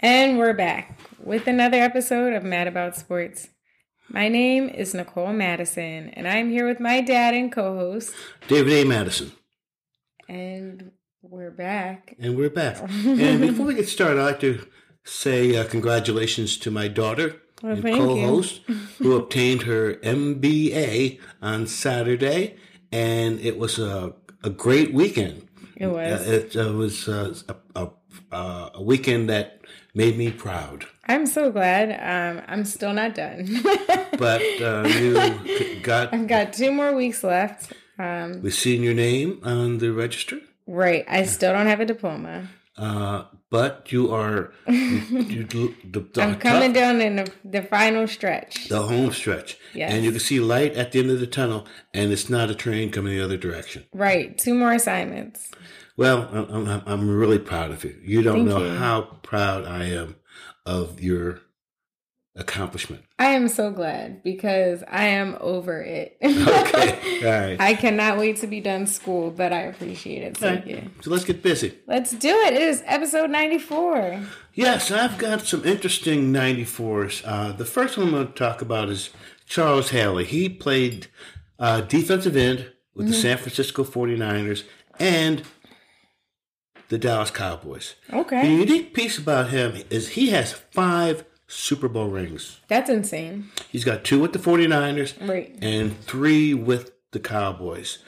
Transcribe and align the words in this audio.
And 0.00 0.36
we're 0.36 0.52
back 0.52 0.98
with 1.18 1.46
another 1.46 1.78
episode 1.78 2.34
of 2.34 2.44
Mad 2.44 2.68
About 2.68 2.96
Sports. 2.96 3.48
My 4.10 4.28
name 4.28 4.68
is 4.68 4.92
Nicole 4.92 5.32
Madison, 5.32 6.10
and 6.10 6.28
I'm 6.28 6.50
here 6.50 6.68
with 6.68 6.80
my 6.80 7.00
dad 7.00 7.32
and 7.32 7.50
co 7.50 7.74
host. 7.76 8.12
David 8.46 8.74
A. 8.74 8.84
Madison. 8.84 9.32
And 10.28 10.90
we're 11.22 11.50
back. 11.50 12.14
And 12.18 12.36
we're 12.36 12.50
back. 12.50 12.76
and 12.90 13.40
before 13.40 13.64
we 13.64 13.74
get 13.74 13.88
started, 13.88 14.20
I'd 14.20 14.24
like 14.24 14.40
to 14.40 14.66
say 15.02 15.56
uh, 15.56 15.64
congratulations 15.64 16.58
to 16.58 16.70
my 16.70 16.88
daughter 16.88 17.40
Well, 17.62 17.72
and 17.72 17.82
co 17.82 18.20
host 18.20 18.60
who 18.98 19.16
obtained 19.16 19.62
her 19.62 19.94
MBA 19.94 21.20
on 21.40 21.66
Saturday. 21.66 22.56
And 22.92 23.40
it 23.40 23.58
was 23.58 23.78
a, 23.78 24.14
a 24.44 24.50
great 24.50 24.92
weekend. 24.92 25.48
It 25.74 25.86
was. 25.86 26.20
Uh, 26.20 26.32
it 26.32 26.56
uh, 26.56 26.72
was 26.74 27.08
uh, 27.08 27.34
a, 27.74 27.90
a, 28.30 28.70
a 28.74 28.82
weekend 28.82 29.30
that 29.30 29.55
made 29.96 30.16
me 30.16 30.30
proud. 30.30 30.84
I'm 31.08 31.26
so 31.26 31.50
glad. 31.50 31.86
Um, 31.90 32.44
I'm 32.46 32.64
still 32.64 32.92
not 32.92 33.14
done. 33.14 33.48
But 34.18 34.40
uh, 34.62 34.88
you 34.98 35.80
got, 35.82 36.14
I've 36.14 36.26
got 36.26 36.54
two 36.54 36.72
more 36.72 36.94
weeks 36.94 37.22
left. 37.22 37.72
Um, 37.98 38.40
we've 38.40 38.54
seen 38.54 38.82
your 38.82 38.94
name 38.94 39.40
on 39.42 39.76
the 39.78 39.92
register. 39.92 40.38
right. 40.66 41.04
I 41.06 41.24
still 41.24 41.52
don't 41.52 41.66
have 41.66 41.80
a 41.80 41.84
diploma. 41.84 42.48
Uh, 42.78 43.24
but 43.50 43.92
you 43.92 44.12
are 44.14 44.52
you, 44.68 44.98
you, 45.10 45.74
the, 45.84 46.00
the, 46.12 46.22
I'm 46.22 46.36
coming 46.36 46.72
down 46.72 47.00
in 47.02 47.16
the, 47.16 47.30
the 47.44 47.62
final 47.62 48.06
stretch. 48.06 48.68
the 48.68 48.82
home 48.82 49.12
stretch, 49.12 49.58
Yes. 49.74 49.92
and 49.92 50.02
you 50.04 50.10
can 50.12 50.20
see 50.20 50.40
light 50.40 50.72
at 50.76 50.92
the 50.92 51.00
end 51.00 51.10
of 51.10 51.20
the 51.20 51.26
tunnel, 51.26 51.66
and 51.94 52.10
it's 52.12 52.28
not 52.30 52.50
a 52.50 52.54
train 52.54 52.90
coming 52.90 53.16
the 53.16 53.22
other 53.24 53.36
direction. 53.36 53.84
Right. 53.92 54.36
Two 54.38 54.54
more 54.54 54.72
assignments. 54.72 55.50
Well, 55.96 56.28
I'm, 56.30 56.68
I'm, 56.68 56.82
I'm 56.86 57.08
really 57.16 57.38
proud 57.38 57.70
of 57.70 57.84
you. 57.84 57.96
You 58.02 58.22
don't 58.22 58.46
Thank 58.46 58.48
know 58.48 58.64
you. 58.64 58.78
how 58.78 59.02
proud 59.22 59.64
I 59.64 59.84
am 59.84 60.16
of 60.66 61.00
your 61.00 61.40
accomplishment. 62.34 63.02
I 63.18 63.28
am 63.28 63.48
so 63.48 63.70
glad 63.70 64.22
because 64.22 64.84
I 64.88 65.04
am 65.06 65.38
over 65.40 65.80
it. 65.80 66.18
Okay, 66.66 67.24
all 67.24 67.48
right. 67.48 67.60
I 67.60 67.74
cannot 67.74 68.18
wait 68.18 68.36
to 68.38 68.46
be 68.46 68.60
done 68.60 68.86
school, 68.86 69.30
but 69.30 69.52
I 69.52 69.60
appreciate 69.62 70.22
it. 70.22 70.36
So, 70.36 70.60
yeah. 70.66 70.84
So 71.00 71.10
let's 71.10 71.24
get 71.24 71.42
busy. 71.42 71.78
Let's 71.86 72.10
do 72.10 72.28
it. 72.28 72.54
It 72.54 72.62
is 72.62 72.82
episode 72.84 73.30
94. 73.30 74.22
Yes, 74.52 74.90
I've 74.90 75.16
got 75.16 75.46
some 75.46 75.64
interesting 75.64 76.32
94s. 76.32 77.22
Uh, 77.24 77.52
the 77.52 77.64
first 77.64 77.96
one 77.96 78.08
I'm 78.08 78.12
going 78.12 78.26
to 78.26 78.32
talk 78.34 78.60
about 78.60 78.90
is 78.90 79.10
Charles 79.46 79.90
Haley. 79.90 80.24
He 80.24 80.48
played 80.48 81.06
uh, 81.58 81.80
defensive 81.82 82.36
end 82.36 82.70
with 82.94 83.08
the 83.08 83.14
San 83.14 83.38
Francisco 83.38 83.84
49ers 83.84 84.64
and 84.98 85.42
the 86.88 86.98
Dallas 86.98 87.30
Cowboys. 87.30 87.94
Okay. 88.12 88.42
The 88.42 88.52
unique 88.64 88.94
piece 88.94 89.18
about 89.18 89.50
him 89.50 89.82
is 89.90 90.10
he 90.10 90.30
has 90.30 90.52
five 90.52 91.24
Super 91.48 91.88
Bowl 91.88 92.08
rings. 92.08 92.60
That's 92.68 92.90
insane. 92.90 93.50
He's 93.70 93.84
got 93.84 94.04
two 94.04 94.20
with 94.20 94.32
the 94.32 94.38
49ers 94.38 95.14
Right. 95.28 95.56
and 95.62 95.98
three 96.00 96.54
with 96.54 96.92
the 97.12 97.20
Cowboys. 97.20 97.98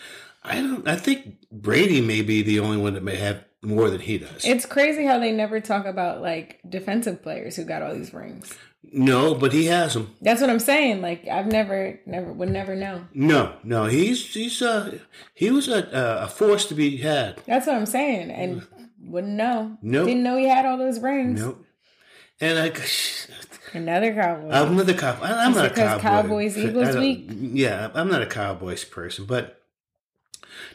I 0.43 0.55
don't 0.56 0.87
I 0.89 0.97
think 0.97 1.37
Brady 1.53 2.01
may 2.01 2.23
be 2.23 2.43
the 2.43 2.61
only 2.61 2.77
one 2.79 2.95
that 2.95 3.03
may 3.03 3.17
have 3.17 3.45
more 3.62 3.91
than 3.91 4.01
he 4.01 4.19
does. 4.19 4.45
It's 4.45 4.65
crazy 4.67 5.05
how 5.05 5.19
they 5.19 5.33
never 5.33 5.61
talk 5.61 5.84
about 5.84 6.21
like 6.23 6.61
defensive 6.69 7.23
players 7.23 7.56
who 7.56 7.65
got 7.65 7.83
all 7.83 7.95
these 7.95 8.15
rings. 8.15 8.55
No, 8.92 9.34
but 9.34 9.53
he 9.53 9.67
has 9.67 9.94
them. 9.94 10.14
That's 10.20 10.41
what 10.41 10.50
I'm 10.50 10.58
saying. 10.58 11.00
Like 11.03 11.27
I've 11.28 11.47
never, 11.47 11.98
never, 12.06 12.33
would 12.33 12.50
never 12.50 12.75
know. 12.75 13.05
No, 13.14 13.56
no, 13.64 13.86
he's 13.86 14.33
he's 14.34 14.61
uh 14.62 14.98
he 15.34 15.50
was 15.50 15.69
a 15.69 15.89
a 16.22 16.28
force 16.28 16.67
to 16.67 16.75
be 16.75 16.97
had. 16.98 17.41
That's 17.47 17.66
what 17.66 17.77
I'm 17.77 17.86
saying, 17.86 18.31
and 18.31 18.66
wouldn't 19.03 19.34
know. 19.34 19.77
Nope. 19.83 20.06
Didn't 20.06 20.22
know 20.22 20.36
he 20.36 20.48
had 20.48 20.66
all 20.66 20.78
those 20.78 21.00
rings. 21.00 21.41
Nope. 21.41 21.64
And 22.41 22.59
I, 22.59 22.72
Another 23.72 24.14
cowboy. 24.14 24.50
I'm 24.50 24.77
not 24.77 24.89
a 24.89 24.94
cow. 24.94 25.19
I- 25.20 25.44
I'm 25.44 25.53
not 25.53 25.66
a 25.66 25.69
because 25.69 26.00
cowboy. 26.00 26.22
Cowboys, 26.22 26.59
Eagles 26.59 26.97
week? 26.97 27.28
Yeah, 27.31 27.91
I'm 27.94 28.09
not 28.09 28.22
a 28.22 28.27
Cowboys 28.27 28.84
person, 28.84 29.25
but 29.27 29.57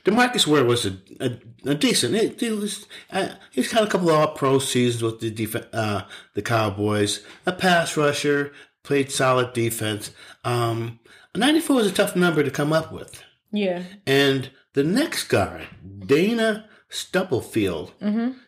Demarcus 0.05 0.45
Ware 0.47 0.66
was 0.66 0.85
a, 0.85 0.97
a, 1.19 1.38
a 1.66 1.75
decent. 1.75 2.16
He, 2.16 2.27
he 2.47 2.51
was 2.51 2.85
uh, 3.11 3.29
he's 3.51 3.71
had 3.71 3.83
a 3.83 3.88
couple 3.88 4.09
of 4.09 4.16
All 4.16 4.27
Pro 4.35 4.59
seasons 4.59 5.03
with 5.03 5.19
the 5.19 5.29
def- 5.31 5.67
uh, 5.73 6.03
the 6.33 6.41
Cowboys. 6.41 7.21
A 7.45 7.51
pass 7.51 7.95
rusher, 7.97 8.51
played 8.83 9.11
solid 9.11 9.53
defense. 9.53 10.11
Um, 10.44 10.99
94 11.35 11.81
is 11.81 11.88
a 11.88 11.94
tough 11.94 12.16
number 12.16 12.44
to 12.44 12.51
come 12.51 12.71
up 12.73 12.91
with. 12.91 13.23
yeah. 13.51 13.83
And 14.05 14.51
the 14.73 14.83
next 14.83 15.25
guy, 15.25 15.67
Dana 16.05 16.67
Stubblefield, 16.89 17.94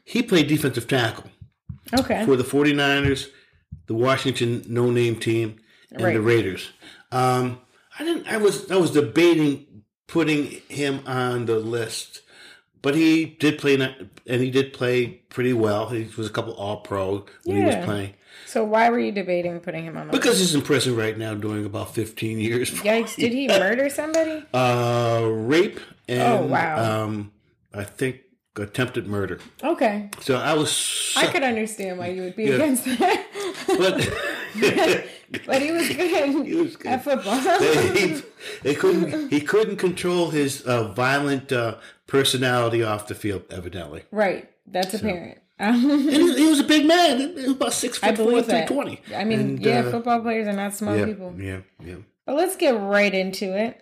he 0.04 0.22
played 0.24 0.48
defensive 0.48 0.88
tackle 0.88 1.30
Okay. 1.98 2.26
for 2.26 2.36
the 2.36 2.44
49ers, 2.44 3.28
the 3.88 3.94
Washington 3.94 4.64
no 4.68 4.90
name 4.90 5.16
team, 5.18 5.58
and 5.92 6.04
the 6.16 6.22
Raiders. 6.22 6.72
Um, 7.12 7.60
I 8.00 8.04
didn't 8.04 8.28
I 8.28 8.38
was 8.38 8.70
I 8.72 8.76
was 8.76 8.92
debating 8.92 9.75
putting 10.08 10.46
him 10.70 11.02
on 11.06 11.46
the 11.46 11.60
list. 11.60 12.22
But 12.82 12.94
he 12.96 13.26
did 13.26 13.58
play, 13.58 13.76
and 13.76 14.42
he 14.42 14.52
did 14.52 14.72
play 14.74 15.08
pretty 15.30 15.54
well. 15.54 15.90
He 15.90 16.08
was 16.18 16.28
a 16.28 16.30
couple 16.30 16.54
All 16.54 16.78
Pro 16.82 17.26
when 17.44 17.58
he 17.58 17.64
was 17.66 17.84
playing. 17.84 18.14
So 18.46 18.64
why 18.64 18.90
were 18.90 19.00
you 19.00 19.12
debating 19.12 19.60
putting 19.60 19.84
him 19.86 19.98
on 19.98 20.08
the 20.08 20.12
Because 20.14 20.38
he's 20.40 20.54
in 20.54 20.62
prison 20.62 20.96
right 20.96 21.18
now, 21.18 21.34
doing 21.34 21.66
about 21.66 21.96
fifteen 21.96 22.40
years. 22.40 22.70
Yikes! 22.84 23.16
Did 23.16 23.32
he 23.34 23.48
murder 23.48 23.90
somebody? 23.90 24.46
Uh, 24.54 25.28
rape 25.32 25.80
and 26.08 26.22
Oh, 26.22 26.46
wow. 26.46 27.04
um, 27.04 27.32
I 27.74 27.84
think 27.84 28.22
attempted 28.58 29.08
murder. 29.08 29.40
Okay, 29.64 30.10
So 30.22 30.38
I 30.38 30.54
was, 30.54 31.14
I 31.18 31.28
could 31.28 31.44
understand 31.44 31.98
why 31.98 32.08
you 32.08 32.22
would 32.22 32.36
be 32.36 32.44
Yeah. 32.46 32.54
against 32.56 32.86
that. 32.86 33.26
but 33.68 34.08
but 35.46 35.62
he 35.62 35.72
was 35.72 35.88
good, 35.90 36.46
He 36.46 36.56
was 36.56 36.76
good. 36.76 36.88
at 36.92 37.04
football. 37.04 37.40
he, 37.94 38.22
he 38.70 38.76
couldn't 38.76 39.30
he 39.32 39.42
couldn't 39.42 39.78
control 39.78 40.30
his 40.30 40.62
uh, 40.64 40.90
violent 40.94 41.52
uh, 41.52 41.76
personality 42.08 42.84
off 42.84 43.08
the 43.08 43.16
field, 43.16 43.44
evidently. 43.50 44.04
right, 44.12 44.50
that's 44.68 44.94
apparent. 44.94 45.38
Um, 45.38 45.42
And 45.60 46.12
he, 46.12 46.36
he 46.36 46.46
was 46.50 46.60
a 46.60 46.64
big 46.66 46.86
man. 46.86 47.18
He 47.20 47.28
was 47.44 47.52
about 47.52 47.74
six 47.74 47.98
foot 47.98 48.18
four, 48.18 48.42
three 48.42 48.66
twenty. 48.66 49.02
I 49.16 49.24
mean, 49.24 49.40
And, 49.40 49.60
yeah, 49.66 49.80
uh, 49.80 49.92
football 49.92 50.20
players 50.22 50.48
are 50.48 50.54
not 50.54 50.74
small 50.76 50.96
yeah, 50.98 51.06
people. 51.06 51.34
yeah, 51.40 51.60
yeah. 51.84 51.96
But 52.26 52.36
let's 52.36 52.56
get 52.58 52.72
right 52.80 53.14
into 53.14 53.56
it. 53.58 53.82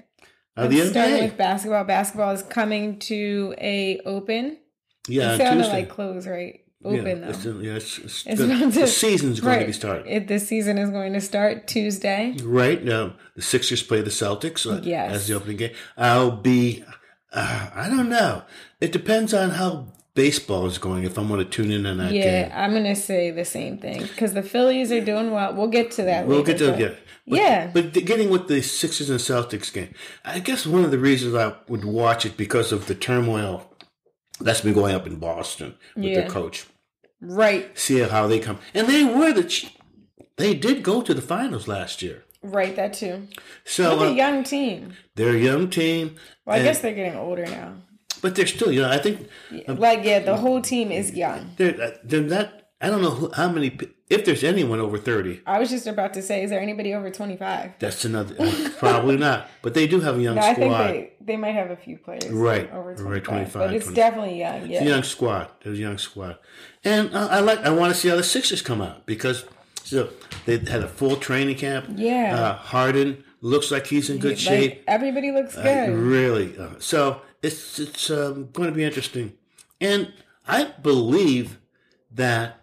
Uh, 0.56 0.68
the 0.68 0.86
start 0.86 1.10
with 1.14 1.36
basketball. 1.36 1.84
Basketball 1.84 2.32
is 2.32 2.44
coming 2.44 3.00
to 3.00 3.56
a 3.58 4.00
open. 4.06 4.58
yeah, 5.08 5.30
it 5.30 5.32
on 5.32 5.38
sounded 5.40 5.64
Tuesday. 5.64 5.80
like 5.80 5.90
close, 5.90 6.28
right? 6.28 6.63
Open 6.86 7.06
yeah, 7.06 7.14
though. 7.16 7.30
It's, 7.30 7.46
yeah, 7.46 7.74
it's, 7.76 7.98
it's, 8.00 8.26
It's 8.28 8.40
the, 8.42 8.46
about 8.46 8.74
to- 8.74 8.80
the 8.82 8.88
season's 8.88 9.40
going 9.40 9.60
to 9.60 9.66
be 9.66 9.72
starting. 9.74 10.12
It, 10.12 10.28
this 10.28 10.48
season 10.48 10.78
is 10.78 10.90
going 10.90 11.14
to 11.14 11.22
start 11.22 11.68
Tuesday. 11.68 12.36
Right 12.44 12.84
now, 12.84 13.14
the 13.36 13.42
Sixers 13.42 13.82
play 13.84 14.02
the 14.02 14.10
Celtics 14.10 14.70
uh, 14.72 14.82
Yes. 14.84 15.14
as 15.14 15.28
the 15.28 15.36
opening 15.36 15.58
game. 15.58 15.72
I'll 15.98 16.32
be, 16.32 16.84
uh, 17.32 17.70
I 17.74 17.90
don't 17.90 18.10
know. 18.10 18.44
It 18.82 18.92
depends 18.92 19.34
on 19.34 19.52
how 19.52 19.88
baseball 20.14 20.66
is 20.68 20.78
going. 20.78 21.04
If 21.06 21.18
I'm 21.18 21.28
going 21.28 21.40
to 21.40 21.46
tune 21.50 21.72
in 21.72 21.86
on 21.86 21.98
that 21.98 22.12
Yeah, 22.12 22.44
game, 22.44 22.52
I'm 22.54 22.74
gonna 22.74 22.96
say 22.96 23.32
the 23.32 23.46
same 23.46 23.78
thing 23.80 24.02
because 24.04 24.34
the 24.34 24.44
Phillies 24.44 24.92
are 24.92 25.02
doing 25.04 25.32
well. 25.32 25.54
We'll 25.56 25.70
get 25.70 25.90
to 25.92 26.04
that. 26.04 26.28
we'll 26.28 26.40
later, 26.42 26.52
get 26.52 26.58
to 26.60 26.72
but- 26.72 26.80
yeah. 26.80 26.90
But, 27.26 27.38
Yeah. 27.40 27.72
but 27.74 27.94
getting 27.94 28.30
with 28.30 28.50
the 28.50 28.62
Sixers 28.62 29.10
and 29.10 29.18
Celtics 29.20 29.72
game, 29.74 29.94
I 30.26 30.40
guess 30.40 30.68
one 30.68 30.84
of 30.84 30.92
the 30.92 31.00
reasons 31.00 31.34
I 31.34 31.56
would 31.70 31.86
watch 31.86 32.26
it 32.26 32.36
because 32.36 32.74
of 32.74 32.88
the 32.88 32.96
turmoil 32.96 33.70
that's 34.42 34.60
been 34.62 34.74
going 34.74 34.94
up 34.94 35.08
in 35.08 35.16
Boston 35.16 35.76
with 35.96 36.04
Yeah. 36.06 36.20
their 36.22 36.30
coach. 36.30 36.66
Right, 37.26 37.78
See 37.80 38.00
how 38.00 38.28
they 38.28 38.40
come, 38.40 38.60
and 38.74 38.86
they 38.88 39.04
were 39.06 39.32
the, 39.32 39.46
they 40.36 40.54
did 40.54 40.84
go 40.84 41.02
to 41.02 41.14
the 41.14 41.22
finals 41.22 41.68
last 41.70 42.02
year. 42.02 42.24
right. 42.42 42.76
That 42.76 42.94
too. 42.94 43.28
So 43.64 43.96
Look 43.96 44.10
uh, 44.10 44.12
a 44.12 44.14
young 44.14 44.44
team. 44.44 44.94
they're 45.16 45.36
a 45.36 45.40
young 45.40 45.70
team, 45.70 46.16
Well, 46.46 46.56
I 46.56 46.58
and- 46.60 46.66
guess 46.66 46.82
they're 46.82 46.94
getting 46.94 47.16
older 47.18 47.46
now. 47.46 47.76
but 48.22 48.36
they're 48.36 48.48
still, 48.48 48.72
you 48.72 48.82
know, 48.82 48.90
I 48.90 48.98
think 48.98 49.30
Like, 49.68 50.04
yeah, 50.04 50.20
the 50.20 50.36
whole 50.36 50.62
team 50.62 50.92
is 50.92 51.14
young. 51.14 51.52
They're, 51.58 51.80
uh, 51.82 51.92
they're 52.04 52.22
not. 52.22 52.48
I 52.82 52.90
don't 52.90 53.02
know 53.02 53.12
who, 53.12 53.32
how 53.32 53.50
many. 53.50 53.70
If 54.10 54.26
there's 54.26 54.44
anyone 54.44 54.80
over 54.80 54.98
thirty, 54.98 55.42
I 55.46 55.60
was 55.60 55.70
just 55.70 55.88
about 55.88 56.14
to 56.16 56.22
say, 56.22 56.44
is 56.44 56.50
there 56.50 56.60
anybody 56.60 56.94
over 56.94 57.10
25? 57.10 57.72
that's 57.80 58.04
another. 58.06 58.36
uh, 58.38 58.70
probably 58.78 59.18
not. 59.18 59.50
But 59.62 59.74
they 59.74 59.88
do 59.88 60.02
have 60.02 60.18
a 60.18 60.22
young 60.22 60.36
No, 60.42 60.42
I 60.42 60.54
think 60.54 60.72
squad. 60.74 60.88
they, 60.88 61.14
they 61.22 61.38
might 61.38 61.54
have 61.56 61.72
a 61.72 61.78
few 61.78 61.98
players 61.98 62.30
Right, 62.30 62.70
over 62.72 62.90
right, 62.90 63.24
25, 63.24 63.24
25, 63.24 63.54
but 63.54 63.74
it's 63.74 63.86
20. 63.86 63.96
definitely 63.96 64.40
young. 64.40 64.68
Yeah, 64.70 64.78
It's 64.80 64.82
a 64.82 64.90
young 64.90 65.04
squad. 65.04 65.50
There's 65.64 65.78
a 65.80 65.82
young 65.82 65.98
squad, 65.98 66.38
and 66.84 67.14
uh, 67.16 67.28
I 67.32 67.40
like. 67.40 67.60
I 67.60 67.70
want 67.70 67.94
to 67.94 68.00
see 68.00 68.10
how 68.10 68.18
the 68.18 68.24
Sixers 68.24 68.62
come 68.62 68.82
out 68.82 69.06
because 69.06 69.46
so 69.84 70.10
they 70.46 70.58
had 70.58 70.84
a 70.84 70.88
full 70.88 71.16
training 71.16 71.56
camp. 71.58 71.86
Yeah. 71.96 72.36
Uh, 72.40 72.54
Harden 72.58 73.24
looks 73.42 73.72
like 73.72 73.88
he's 73.88 74.10
in 74.10 74.18
good 74.20 74.38
shape. 74.38 74.84
everybody 74.88 75.32
looks 75.32 75.58
Uh, 75.58 75.64
good. 75.64 75.94
really. 75.96 76.58
Uh, 76.58 76.72
so 76.80 77.22
it's 77.42 77.80
it's 77.80 78.10
um, 78.12 78.50
going 78.52 78.70
to 78.70 78.76
be 78.76 78.84
interesting, 78.84 79.34
and 79.82 80.12
I 80.46 80.66
believe 80.84 81.58
that 82.12 82.60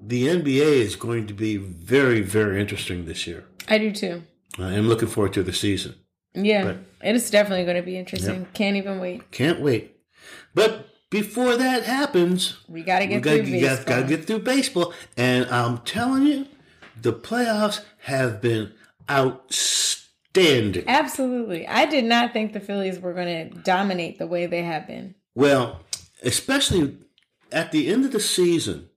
the 0.00 0.26
NBA 0.28 0.80
is 0.80 0.96
going 0.96 1.26
to 1.26 1.34
be 1.34 1.56
very 1.56 2.20
very 2.20 2.60
interesting 2.60 3.04
this 3.04 3.26
year. 3.26 3.44
I 3.68 3.78
do 3.78 3.92
too. 3.92 4.22
Uh, 4.58 4.64
I'm 4.64 4.88
looking 4.88 5.08
forward 5.08 5.32
to 5.34 5.42
the 5.42 5.52
season. 5.52 5.94
Yeah, 6.34 6.64
But- 6.64 6.76
it 7.08 7.14
is 7.14 7.30
definitely 7.30 7.64
going 7.64 7.76
to 7.76 7.82
be 7.82 7.96
interesting. 7.96 8.46
Can't 8.52 8.76
even 8.76 9.00
wait. 9.00 9.30
Can't 9.30 9.60
wait. 9.60 9.96
But 10.54 10.86
before 11.10 11.56
that 11.56 11.84
happens, 11.84 12.58
We 12.68 12.82
got 12.82 13.00
to 13.00 13.06
get 13.06 13.22
got 13.22 13.34
through 13.38 13.42
baseball. 13.44 13.84
got 13.86 14.00
to 14.02 14.06
get 14.16 14.24
through 14.26 14.38
baseball. 14.40 14.92
And 15.16 15.46
I'm 15.46 15.78
telling 15.78 16.24
you, 16.26 16.46
the 17.00 17.12
playoffs 17.12 17.80
have 18.04 18.40
been 18.40 18.72
outstanding. 19.10 20.84
Absolutely. 20.86 21.66
I 21.66 21.86
did 21.86 22.04
not 22.04 22.32
think 22.32 22.52
the 22.52 22.60
Phillies 22.60 22.98
were 23.00 23.12
going 23.14 23.50
to 23.50 23.58
dominate 23.62 24.18
the 24.18 24.26
way 24.26 24.46
they 24.46 24.62
have 24.62 24.86
been. 24.86 25.14
Well, 25.34 25.80
especially 26.22 26.96
at 27.50 27.72
the 27.72 27.88
end 27.88 28.04
of 28.04 28.12
the 28.12 28.20
season 28.20 28.89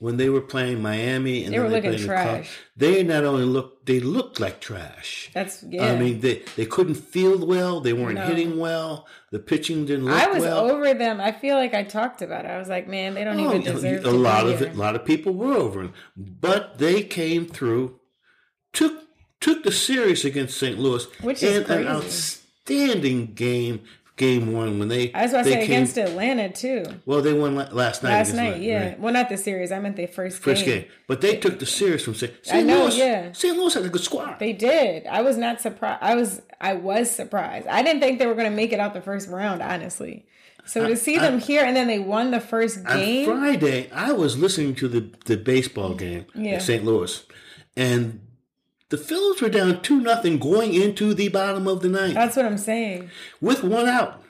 when 0.00 0.16
they 0.16 0.30
were 0.30 0.40
playing 0.40 0.80
Miami 0.80 1.44
and 1.44 1.52
They 1.54 1.58
were 1.58 1.68
looking 1.68 1.90
played 1.92 2.08
the 2.08 2.48
they 2.74 3.02
not 3.04 3.22
only 3.22 3.44
looked 3.44 3.84
they 3.86 4.00
looked 4.00 4.40
like 4.40 4.58
trash. 4.60 5.30
That's 5.34 5.62
yeah. 5.62 5.92
I 5.92 5.98
mean, 5.98 6.20
they 6.20 6.42
they 6.56 6.64
couldn't 6.64 6.94
field 6.94 7.46
well. 7.46 7.80
They 7.80 7.92
weren't 7.92 8.16
No. 8.16 8.26
hitting 8.26 8.58
well. 8.58 9.06
The 9.30 9.38
pitching 9.38 9.84
didn't 9.84 10.06
look 10.06 10.14
I 10.14 10.26
was 10.28 10.42
well. 10.42 10.70
over 10.70 10.94
them. 10.94 11.20
I 11.20 11.32
feel 11.32 11.56
like 11.56 11.74
I 11.74 11.82
talked 11.84 12.22
about 12.22 12.46
it. 12.46 12.48
I 12.50 12.58
was 12.58 12.68
like, 12.68 12.88
man, 12.88 13.14
they 13.14 13.24
don't 13.24 13.38
Oh, 13.38 13.50
even 13.50 13.62
deserve 13.62 14.00
a 14.00 14.10
to 14.10 14.10
lot 14.10 14.44
be 14.46 14.52
of 14.54 14.62
it, 14.62 14.72
a 14.74 14.76
lot 14.78 14.96
of 14.96 15.04
people 15.04 15.34
were 15.34 15.54
over 15.54 15.82
them, 15.82 15.92
but 16.16 16.78
they 16.78 17.02
came 17.02 17.44
through, 17.46 18.00
took 18.72 18.94
took 19.40 19.62
the 19.64 19.72
series 19.72 20.24
against 20.24 20.58
St. 20.58 20.78
Louis, 20.78 21.04
Which 21.22 21.42
is 21.42 21.68
an 21.68 21.86
outstanding 21.86 23.34
game. 23.34 23.80
Game 24.20 24.52
one 24.52 24.78
when 24.78 24.88
they 24.88 25.10
I 25.14 25.22
was 25.22 25.32
about 25.32 25.44
to 25.44 25.50
say 25.50 25.54
came, 25.56 25.64
against 25.64 25.96
Atlanta 25.96 26.50
too. 26.50 26.84
well 27.06 27.22
they 27.22 27.32
won 27.32 27.54
last 27.56 28.02
night 28.02 28.10
Last 28.10 28.34
night, 28.34 28.44
Atlanta, 28.54 28.62
yeah. 28.64 28.84
right. 28.88 29.00
Well, 29.00 29.12
not 29.14 29.30
the 29.30 29.38
series. 29.38 29.72
I 29.72 29.78
meant 29.80 29.96
their 29.96 30.08
first, 30.08 30.38
first 30.38 30.64
game. 30.66 30.82
game, 30.82 30.90
but 31.06 31.22
they 31.22 31.36
took 31.36 31.58
the 31.58 31.64
series 31.64 32.04
from 32.04 32.14
St. 32.14 32.32
I 32.52 32.60
know, 32.62 32.82
Louis. 32.84 32.98
yeah. 32.98 33.32
St. 33.32 33.56
Louis 33.56 33.72
had 33.72 33.84
a 33.86 33.88
good 33.88 34.02
squad. 34.02 34.38
They 34.38 34.52
did. 34.52 35.06
I 35.06 35.22
was 35.22 35.36
not 35.38 35.60
surprised. 35.62 35.98
I 36.02 36.14
was. 36.14 36.42
I 36.60 36.74
was 36.74 37.10
surprised. 37.10 37.66
I 37.66 37.82
didn't 37.82 38.00
think 38.02 38.18
they 38.18 38.26
were 38.26 38.34
going 38.34 38.50
to 38.50 38.54
make 38.54 38.72
it 38.72 38.78
out 38.80 38.92
the 38.92 39.00
first 39.00 39.28
round. 39.28 39.62
Honestly. 39.62 40.26
So 40.66 40.86
to 40.86 40.96
see 40.96 41.16
them 41.18 41.40
here 41.40 41.64
and 41.64 41.74
then 41.74 41.86
they 41.88 41.98
won 41.98 42.30
the 42.30 42.38
first 42.40 42.78
On 42.86 42.96
game. 42.98 43.24
Friday, 43.26 43.90
I 43.90 44.12
was 44.12 44.36
listening 44.38 44.74
to 44.76 44.88
the, 44.88 45.10
the 45.24 45.36
baseball 45.38 45.94
game 45.94 46.26
Yeah. 46.34 46.54
in 46.56 46.60
St. 46.60 46.84
Louis, 46.84 47.24
and 47.76 48.20
the 48.90 48.98
Phillies 48.98 49.40
were 49.40 49.48
down 49.48 49.80
two 49.82 50.00
nothing 50.00 50.38
going 50.38 50.74
into 50.74 51.14
the 51.14 51.28
bottom 51.28 51.66
of 51.66 51.80
the 51.80 51.88
ninth 51.88 52.14
That's 52.14 52.36
what 52.36 52.44
I'm 52.46 52.58
saying. 52.58 53.10
with 53.40 53.64
one 53.64 53.88
out. 53.88 54.22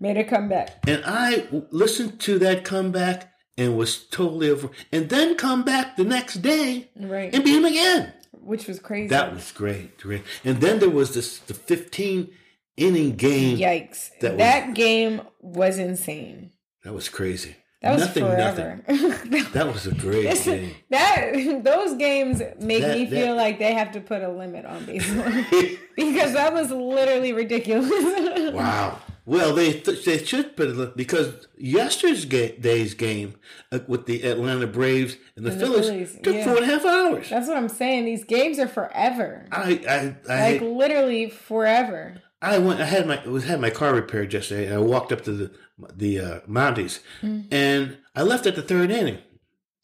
Made 0.00 0.16
a 0.16 0.24
comeback. 0.24 0.82
And 0.88 1.02
I 1.06 1.46
listened 1.70 2.20
to 2.20 2.38
that 2.40 2.64
comeback 2.64 3.32
and 3.56 3.76
was 3.76 4.02
totally 4.04 4.50
over. 4.50 4.70
And 4.90 5.08
then 5.08 5.36
come 5.36 5.64
back 5.64 5.96
the 5.96 6.04
next 6.04 6.36
day 6.42 6.90
Right. 6.96 7.32
and 7.34 7.44
beat 7.44 7.56
him 7.56 7.64
again. 7.64 8.12
Which 8.32 8.66
was 8.66 8.80
crazy. 8.80 9.08
That 9.08 9.32
was 9.32 9.52
great, 9.52 9.98
great. 9.98 10.22
And 10.44 10.60
then 10.60 10.80
there 10.80 10.90
was 10.90 11.14
this 11.14 11.38
the 11.38 11.54
15 11.54 12.30
inning 12.76 13.14
game. 13.14 13.58
Yikes. 13.58 14.10
That 14.20 14.38
That, 14.38 14.68
was- 14.68 14.76
game 14.76 15.20
was 15.40 15.78
insane. 15.78 16.50
That 16.82 16.92
was 16.94 17.08
crazy. 17.08 17.54
That 17.82 17.92
was 17.94 18.02
nothing, 18.02 18.24
forever. 18.24 18.80
nothing. 18.88 19.44
That 19.52 19.66
was 19.66 19.86
a 19.86 19.94
great 19.94 20.44
game. 20.44 20.74
that 20.90 21.60
those 21.64 21.94
games 21.96 22.40
make 22.60 22.82
That- 22.82 22.96
me 22.96 23.04
that- 23.06 23.10
feel 23.10 23.34
like 23.34 23.58
they 23.58 23.72
have 23.74 23.92
to 23.92 24.00
put 24.00 24.22
a 24.22 24.28
limit 24.30 24.64
on 24.64 24.84
baseball 24.86 25.24
because 25.96 26.32
that 26.34 26.52
was 26.54 26.70
literally 26.70 27.32
ridiculous. 27.32 27.90
Wow. 28.54 28.98
Well, 29.24 29.54
they 29.54 29.72
th- 29.74 30.04
they 30.04 30.18
should 30.24 30.56
put 30.56 30.68
it 30.70 30.96
because 30.96 31.46
yesterday's 31.56 32.94
game 32.94 33.34
uh, 33.70 33.78
with 33.86 34.06
the 34.06 34.22
Atlanta 34.24 34.66
Braves 34.66 35.16
and 35.36 35.46
the, 35.46 35.52
And 35.52 35.60
the 35.60 35.64
Phillies, 35.66 35.86
Phillies, 35.88 36.18
took 36.22 36.34
yeah. 36.34 36.44
four 36.44 36.56
and 36.56 36.64
a 36.64 36.66
half 36.66 36.84
hours. 36.84 37.30
That's 37.30 37.46
what 37.48 37.56
I'm 37.56 37.68
saying. 37.68 38.04
These 38.04 38.24
games 38.24 38.58
are 38.58 38.66
forever. 38.68 39.46
I 39.52 39.80
I 40.28 40.32
I, 40.32 40.50
Like 40.52 40.60
literally 40.62 41.30
forever. 41.30 42.16
I 42.42 42.58
went. 42.58 42.80
I 42.80 42.84
had 42.86 43.06
my 43.06 43.24
was 43.26 43.44
had 43.44 43.60
my 43.60 43.70
car 43.70 43.94
repaired 43.94 44.32
yesterday, 44.32 44.66
and 44.66 44.74
I 44.74 44.78
walked 44.78 45.12
up 45.12 45.22
to 45.24 45.32
the 45.32 45.50
the 45.96 46.18
uh, 46.20 46.40
Mounties, 46.48 46.98
Mm. 47.22 47.46
and 47.52 47.98
I 48.14 48.22
left 48.22 48.46
at 48.46 48.56
the 48.56 48.62
third 48.62 48.90
inning. 48.90 49.18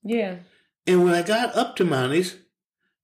Yeah. 0.02 0.36
And 0.86 1.04
when 1.04 1.14
I 1.14 1.22
got 1.22 1.54
up 1.56 1.76
to 1.76 1.84
Mounties, 1.84 2.36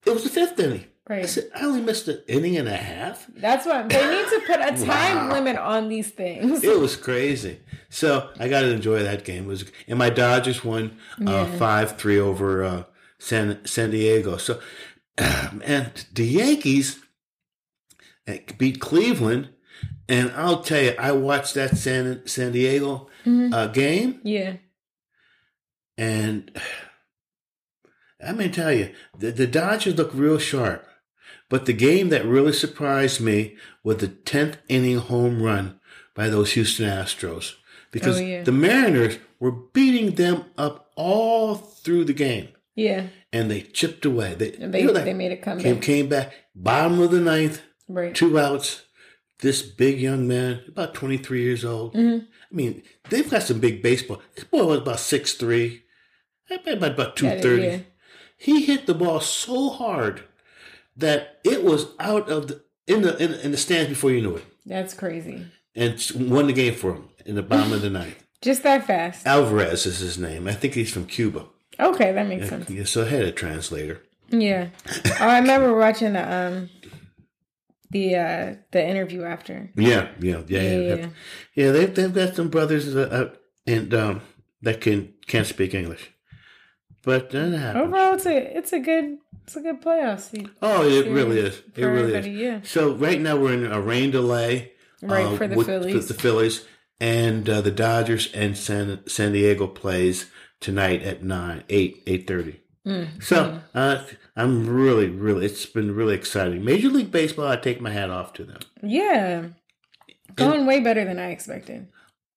it 0.05 0.11
was 0.11 0.23
the 0.23 0.29
fifth 0.29 0.59
inning. 0.59 0.85
Right. 1.07 1.21
I 1.23 1.25
said, 1.27 1.51
I 1.55 1.63
only 1.65 1.81
missed 1.81 2.07
an 2.07 2.23
inning 2.27 2.57
and 2.57 2.67
a 2.67 2.75
half. 2.75 3.27
That's 3.35 3.65
what 3.67 3.89
they 3.89 4.09
need 4.09 4.27
to 4.27 4.41
put 4.47 4.59
a 4.59 4.71
time 4.85 5.27
Wow. 5.29 5.33
limit 5.33 5.55
on 5.55 5.87
these 5.87 6.09
things. 6.09 6.63
It 6.63 6.79
was 6.79 6.95
crazy. 6.97 7.59
So 7.89 8.31
I 8.39 8.47
got 8.47 8.61
to 8.61 8.71
enjoy 8.71 9.03
that 9.03 9.23
game. 9.23 9.43
It 9.43 9.47
was 9.47 9.65
and 9.87 9.99
my 9.99 10.09
Dodgers 10.09 10.63
won 10.65 10.97
uh, 11.21 11.31
Yeah. 11.47 11.57
five 11.57 11.97
three 11.97 12.19
over 12.19 12.63
uh, 12.63 12.83
San 13.19 13.63
San 13.65 13.91
Diego. 13.91 14.37
So 14.37 14.59
and 15.17 15.91
the 16.13 16.25
Yankees 16.25 16.99
uh, 18.27 18.33
beat 18.57 18.79
Cleveland, 18.79 19.49
and 20.07 20.31
I'll 20.31 20.61
tell 20.61 20.81
you, 20.81 20.93
I 20.99 21.11
watched 21.11 21.53
that 21.55 21.77
San 21.77 22.25
San 22.27 22.51
Diego 22.51 23.07
Mhm. 23.25 23.53
uh, 23.53 23.67
game, 23.67 24.19
Yeah. 24.23 24.57
and 25.97 26.51
I 28.25 28.31
may 28.31 28.49
tell 28.49 28.71
you, 28.73 28.93
the, 29.17 29.31
the 29.31 29.47
Dodgers 29.47 29.95
look 29.95 30.11
real 30.13 30.37
sharp. 30.39 30.85
But 31.49 31.65
the 31.65 31.73
game 31.73 32.09
that 32.09 32.25
really 32.25 32.53
surprised 32.53 33.21
me 33.21 33.55
was 33.83 33.97
the 33.97 34.07
tenth 34.07 34.57
inning 34.67 34.97
home 34.97 35.41
run 35.43 35.79
by 36.15 36.27
those 36.29 36.53
Houston 36.53 36.87
Astros 36.89 37.53
because 37.91 38.17
Oh, 38.17 38.21
yeah. 38.23 38.43
the 38.43 38.51
Mariners 38.51 39.17
were 39.39 39.51
beating 39.51 40.15
them 40.15 40.45
up 40.57 40.91
all 40.95 41.53
through 41.55 42.05
the 42.05 42.13
game, 42.13 42.47
Yeah. 42.75 43.07
and 43.31 43.51
they 43.51 43.61
chipped 43.61 44.05
away. 44.05 44.33
They 44.33 44.53
And 44.53 44.73
They, 44.73 44.81
you 44.81 44.87
know, 44.87 44.93
that 44.93 45.05
they 45.05 45.13
made 45.13 45.31
a 45.33 45.35
came 45.35 45.59
comeback. 45.59 45.81
came 45.83 46.07
back 46.09 46.33
bottom 46.55 46.99
of 46.99 47.11
the 47.11 47.21
ninth, 47.21 47.61
Right. 47.87 48.13
two 48.15 48.39
outs. 48.39 48.83
This 49.39 49.61
big 49.61 49.99
young 49.99 50.27
man, 50.27 50.61
about 50.67 50.93
twenty 50.93 51.17
three 51.17 51.43
years 51.43 51.65
old. 51.65 51.93
Mhm. 51.93 52.21
I 52.21 52.55
mean, 52.55 52.83
they've 53.09 53.29
got 53.29 53.43
some 53.43 53.59
big 53.59 53.83
baseball. 53.83 54.21
This 54.35 54.45
boy 54.45 54.63
was 54.65 54.77
about 54.79 54.99
six 54.99 55.33
three, 55.33 55.83
about 56.49 56.91
about 56.93 57.15
two 57.17 57.25
Got 57.25 57.37
it, 57.37 57.41
thirty. 57.43 57.63
yeah. 57.63 57.77
He 58.37 58.63
hit 58.65 58.85
the 58.85 58.93
ball 58.93 59.19
so 59.19 59.69
hard 59.69 60.23
that 60.97 61.39
it 61.43 61.63
was 61.63 61.87
out 61.99 62.29
of 62.29 62.47
the 62.47 62.61
in 62.87 63.01
the 63.01 63.17
in, 63.21 63.33
in 63.33 63.51
the 63.51 63.57
stands 63.57 63.89
before 63.89 64.11
you 64.11 64.21
knew 64.21 64.37
it, 64.37 64.45
That's 64.65 64.93
crazy. 64.93 65.45
and 65.75 66.01
won 66.15 66.47
the 66.47 66.53
game 66.53 66.75
for 66.75 66.93
him 66.93 67.09
in 67.25 67.35
the 67.35 67.43
bottom 67.43 67.73
of 67.73 67.81
the 67.81 67.89
ninth. 67.89 68.23
Just 68.41 68.63
that 68.63 68.85
fast. 68.87 69.25
Alvarez 69.27 69.85
is 69.85 69.99
his 69.99 70.17
name. 70.17 70.47
I 70.47 70.53
think 70.53 70.75
he's 70.75 70.91
from 70.91 71.07
Cuba. 71.07 71.45
Okay, 71.79 72.13
that 72.13 72.27
makes 72.27 72.47
sense. 72.47 72.69
Yeah, 72.69 72.83
so 72.85 73.01
I 73.03 73.09
had 73.09 73.23
a 73.23 73.31
translator. 73.31 74.01
Yeah. 74.29 74.69
Oh, 75.19 75.27
I 75.27 75.39
remember 75.39 75.75
watching 75.77 76.13
the 76.13 76.33
um 76.33 76.69
the 77.91 78.15
uh 78.15 78.55
the 78.71 78.87
interview 78.87 79.23
after. 79.23 79.71
Yeah, 79.75 80.09
yeah, 80.19 80.41
yeah, 80.47 80.61
yeah. 80.61 80.95
Yeah. 80.95 81.07
Yeah, 81.55 81.71
they've 81.71 81.93
they've 81.93 82.13
got 82.13 82.35
some 82.35 82.49
brothers 82.49 82.95
uh, 82.95 82.99
uh, 83.11 83.35
and 83.65 83.93
um, 83.93 84.21
that 84.61 84.81
can 84.81 85.13
can't 85.27 85.47
speak 85.47 85.73
English, 85.73 86.11
but 87.03 87.29
that 87.31 87.51
happens. 87.53 87.87
Overall, 87.87 88.13
it's 88.13 88.25
a 88.25 88.57
it's 88.57 88.73
a 88.73 88.79
good 88.79 89.17
it's 89.43 89.55
a 89.55 89.61
good 89.61 89.81
playoff 89.81 90.19
seat. 90.21 90.49
Oh, 90.61 90.87
it 90.87 91.09
really 91.09 91.39
is. 91.39 91.61
It 91.75 91.85
really 91.85 92.15
is. 92.15 92.27
Yeah. 92.27 92.59
So 92.63 92.93
right 92.93 93.19
now 93.21 93.37
we're 93.37 93.53
in 93.53 93.71
a 93.71 93.81
rain 93.81 94.11
delay. 94.11 94.73
Right, 95.01 95.25
uh, 95.25 95.37
for 95.37 95.47
the 95.47 95.55
with 95.55 95.67
Phillies. 95.67 96.07
The, 96.07 96.13
the 96.13 96.19
Phillies 96.19 96.65
and 96.99 97.47
uh, 97.49 97.61
the 97.61 97.69
Dodgers 97.69 98.31
and 98.33 98.57
San 98.57 99.07
San 99.07 99.33
Diego 99.33 99.67
plays 99.67 100.31
tonight 100.59 101.03
at 101.03 101.21
nine 101.21 101.63
eight 101.69 102.01
eight 102.07 102.25
thirty. 102.25 102.61
Mm. 102.87 103.21
So 103.21 103.59
uh, 103.75 104.03
I'm 104.35 104.67
really 104.67 105.07
really 105.09 105.45
it's 105.45 105.65
been 105.65 105.95
really 105.95 106.15
exciting. 106.15 106.63
Major 106.63 106.89
League 106.89 107.11
Baseball, 107.11 107.47
I 107.47 107.55
take 107.57 107.81
my 107.81 107.91
hat 107.91 108.09
off 108.09 108.33
to 108.33 108.43
them. 108.43 108.59
Yeah. 108.83 109.45
Going 110.35 110.65
way 110.65 110.79
better 110.81 111.05
than 111.05 111.19
I 111.19 111.31
expected. 111.31 111.87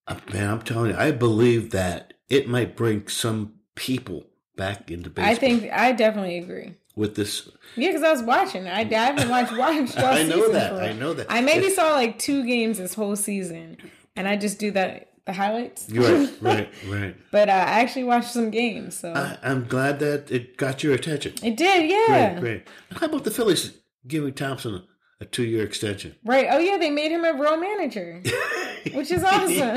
Uh, 0.07 0.17
man, 0.33 0.51
I'm 0.51 0.63
telling 0.63 0.93
you, 0.93 0.97
I 0.97 1.11
believe 1.11 1.71
that 1.71 2.15
it 2.29 2.49
might 2.49 2.77
bring 2.77 3.09
some 3.09 3.55
people 3.75 4.25
back 4.57 4.91
into 4.91 5.11
baseball. 5.11 5.33
I 5.33 5.35
think 5.35 5.73
I 5.73 5.93
definitely 5.93 6.39
agree. 6.39 6.75
with 6.97 7.15
this, 7.17 7.49
Yeah, 7.77 7.89
because 7.89 8.03
I 8.03 8.13
was 8.13 8.23
watching. 8.23 8.69
I, 8.69 8.81
I 8.81 8.85
haven't 8.85 9.29
watched 9.29 9.57
watched 9.57 9.99
all 9.99 10.05
I 10.15 10.23
know 10.23 10.53
that. 10.53 10.71
for 10.73 10.81
I 10.81 10.93
know 10.93 11.13
that. 11.15 11.27
I 11.29 11.41
maybe 11.41 11.71
saw 11.71 11.93
like 11.93 12.19
two 12.19 12.47
games 12.47 12.79
this 12.79 12.95
whole 12.95 13.17
season, 13.17 13.77
and 14.17 14.29
I 14.29 14.37
just 14.37 14.59
do 14.59 14.71
that 14.73 15.08
the 15.29 15.35
highlights. 15.35 15.91
right, 15.93 16.31
right, 16.41 16.69
right. 16.89 17.15
But 17.31 17.51
uh, 17.51 17.53
I 17.53 17.81
actually 17.83 18.05
watched 18.05 18.31
some 18.31 18.51
games, 18.51 18.97
so 18.99 19.13
I, 19.13 19.37
I'm 19.43 19.67
glad 19.67 19.99
that 20.01 20.31
it 20.31 20.57
got 20.57 20.83
your 20.83 20.95
attention. 20.95 21.35
it 21.43 21.55
did. 21.55 21.91
Yeah. 21.91 22.31
Great, 22.31 22.41
great. 22.41 22.69
How 22.99 23.07
about 23.07 23.25
the 23.25 23.31
Phillies 23.31 23.75
giving 24.07 24.33
Thompson 24.33 24.75
a, 24.77 24.85
a 25.21 25.27
two-year 25.27 25.63
extension? 25.65 26.17
Right. 26.25 26.47
Oh 26.51 26.59
yeah, 26.59 26.79
they 26.79 26.89
made 26.89 27.11
him 27.13 27.27
a 27.27 27.35
real 27.35 27.59
manager, 27.59 28.23
which 28.95 29.11
is 29.11 29.23
awesome. 29.23 29.77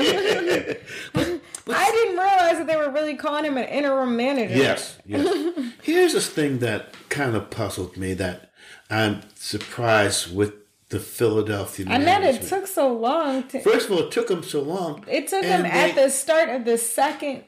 I 1.68 1.90
didn't 1.90 2.16
realize 2.16 2.56
that 2.58 2.66
they 2.66 2.76
were 2.76 2.90
really 2.90 3.14
calling 3.14 3.44
him 3.44 3.58
an 3.58 3.68
interim 3.68 4.16
manager. 4.16 4.56
Yes, 4.56 4.98
yes. 5.04 5.54
Here's 5.82 6.14
this 6.14 6.30
thing 6.30 6.60
that 6.60 6.94
kind 7.10 7.36
of 7.36 7.50
puzzled 7.50 7.98
me 7.98 8.14
that 8.14 8.50
I'm 8.88 9.20
surprised 9.34 10.34
with 10.34 10.54
the 10.92 11.00
Philadelphia. 11.00 11.86
I 11.88 11.98
meant 11.98 12.24
it 12.24 12.42
took 12.42 12.66
so 12.68 12.92
long 12.92 13.48
to. 13.48 13.60
First 13.60 13.86
of 13.86 13.92
all, 13.92 14.06
it 14.06 14.12
took 14.12 14.28
them 14.28 14.42
so 14.44 14.62
long. 14.62 15.04
It 15.08 15.26
took 15.28 15.42
and 15.44 15.66
him 15.66 15.66
at 15.66 15.94
the 15.96 16.08
start 16.10 16.48
of 16.48 16.64
the 16.64 16.78
second 16.78 17.44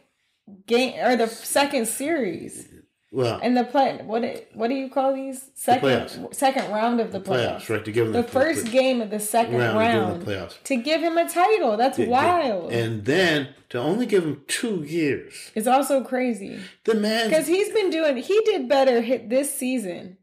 game 0.67 0.95
or 1.05 1.17
the 1.17 1.29
second 1.29 1.87
series. 1.87 2.69
Well, 3.13 3.39
And 3.41 3.57
the 3.57 3.63
play, 3.63 4.01
what 4.05 4.25
it- 4.25 4.51
what 4.55 4.67
do 4.71 4.75
you 4.75 4.89
call 4.91 5.15
these 5.15 5.49
second 5.55 5.89
playoffs. 5.89 6.35
second 6.35 6.73
round 6.73 7.01
of 7.01 7.13
the 7.13 7.21
playoffs, 7.21 7.59
playoffs? 7.61 7.69
right? 7.69 7.85
To 7.85 7.93
give 7.93 8.07
them 8.13 8.23
The 8.23 8.29
first 8.29 8.73
game 8.73 9.01
of 9.01 9.11
the 9.11 9.21
second 9.21 9.57
round, 9.57 9.79
round, 9.79 10.13
to 10.13 10.19
give 10.19 10.27
the 10.27 10.33
playoffs. 10.33 10.63
to 10.65 10.77
give 10.77 11.01
him 11.01 11.17
a 11.17 11.29
title. 11.29 11.77
That's 11.77 11.97
Yeah, 11.97 12.07
yeah. 12.07 12.11
wild. 12.11 12.73
And 12.73 13.05
then 13.05 13.51
to 13.69 13.79
only 13.79 14.07
give 14.07 14.25
him 14.25 14.43
two 14.49 14.83
years, 14.83 15.53
it's 15.55 15.69
also 15.69 16.03
crazy 16.03 16.59
the 16.85 16.95
man. 16.97 17.29
because 17.29 17.47
he's 17.47 17.69
been 17.71 17.91
doing. 17.91 18.17
He 18.17 18.41
did 18.47 18.69
better 18.69 19.01
hit 19.01 19.31
this 19.31 19.55
season 19.55 20.19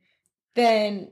than 0.55 1.11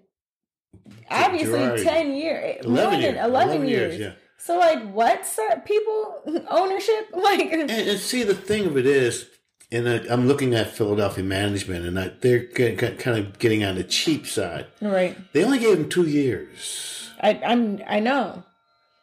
obviously 1.10 1.60
Girardi. 1.60 1.84
ten 1.84 2.16
years, 2.16 2.58
eh, 2.64 2.68
more 2.68 2.78
11 2.78 2.92
than 2.92 3.02
years, 3.02 3.26
eleven, 3.26 3.50
11 3.56 3.68
years. 3.68 3.98
years, 3.98 4.00
yeah. 4.00 4.12
So 4.38 4.58
like, 4.58 4.92
what 4.94 5.26
sir, 5.26 5.62
people 5.66 6.22
ownership 6.50 7.10
like? 7.14 7.52
And, 7.52 7.70
and 7.70 8.00
see, 8.00 8.24
the 8.24 8.34
thing 8.36 8.66
of 8.68 8.78
it 8.78 8.86
is, 8.86 9.28
and 9.72 9.88
I, 9.88 10.02
I'm 10.10 10.28
looking 10.28 10.56
at 10.56 10.72
Philadelphia 10.72 11.24
management, 11.24 11.86
and 11.86 12.00
I, 12.00 12.12
they're 12.22 12.46
kind 12.46 13.18
of 13.18 13.38
getting 13.40 13.64
on 13.64 13.76
the 13.76 13.84
cheap 13.84 14.26
side. 14.28 14.68
right. 14.82 15.18
They 15.34 15.44
only 15.44 15.60
gave 15.60 15.78
him 15.78 15.90
two 15.90 16.08
years. 16.08 17.10
I 17.22 17.40
I'm 17.46 17.82
I 17.88 18.00
know. 18.00 18.44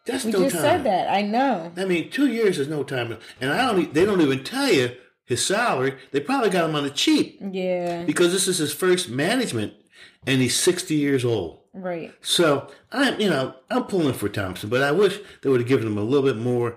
That's 0.07 0.25
We 0.25 0.31
no 0.33 0.39
just 0.45 0.55
time. 0.55 0.63
said 0.63 0.85
that. 0.85 1.13
I 1.13 1.23
know. 1.23 1.73
I 1.77 1.85
mean, 1.85 2.11
two 2.11 2.29
years 2.29 2.59
is 2.59 2.69
no 2.69 2.83
time. 2.85 3.17
And 3.41 3.53
I 3.53 3.71
don't. 3.73 3.93
They 3.93 4.05
don't 4.05 4.21
even 4.21 4.43
tell 4.45 4.73
you 4.73 4.93
his 5.25 5.45
salary. 5.45 5.97
They 6.13 6.21
probably 6.21 6.49
got 6.51 6.69
him 6.71 6.77
on 6.77 6.85
the 6.85 6.91
cheap 6.91 7.39
Yeah. 7.53 8.05
because 8.05 8.33
this 8.33 8.47
is 8.49 8.59
his 8.59 8.73
first 8.73 9.09
management, 9.11 9.75
and 10.27 10.41
he's 10.41 10.57
60 10.57 10.95
years 10.95 11.25
old. 11.25 11.61
Right. 11.73 12.13
So 12.23 12.69
I'm, 12.93 13.21
you 13.21 13.29
know, 13.31 13.55
I'm 13.71 13.85
pulling 13.85 14.15
for 14.15 14.29
Thompson, 14.29 14.69
but 14.71 14.83
I 14.83 14.93
wish 14.93 15.19
they 15.43 15.51
would 15.51 15.61
have 15.61 15.69
given 15.69 15.87
him 15.87 15.99
a 15.99 16.03
little 16.03 16.27
bit 16.27 16.39
more. 16.43 16.77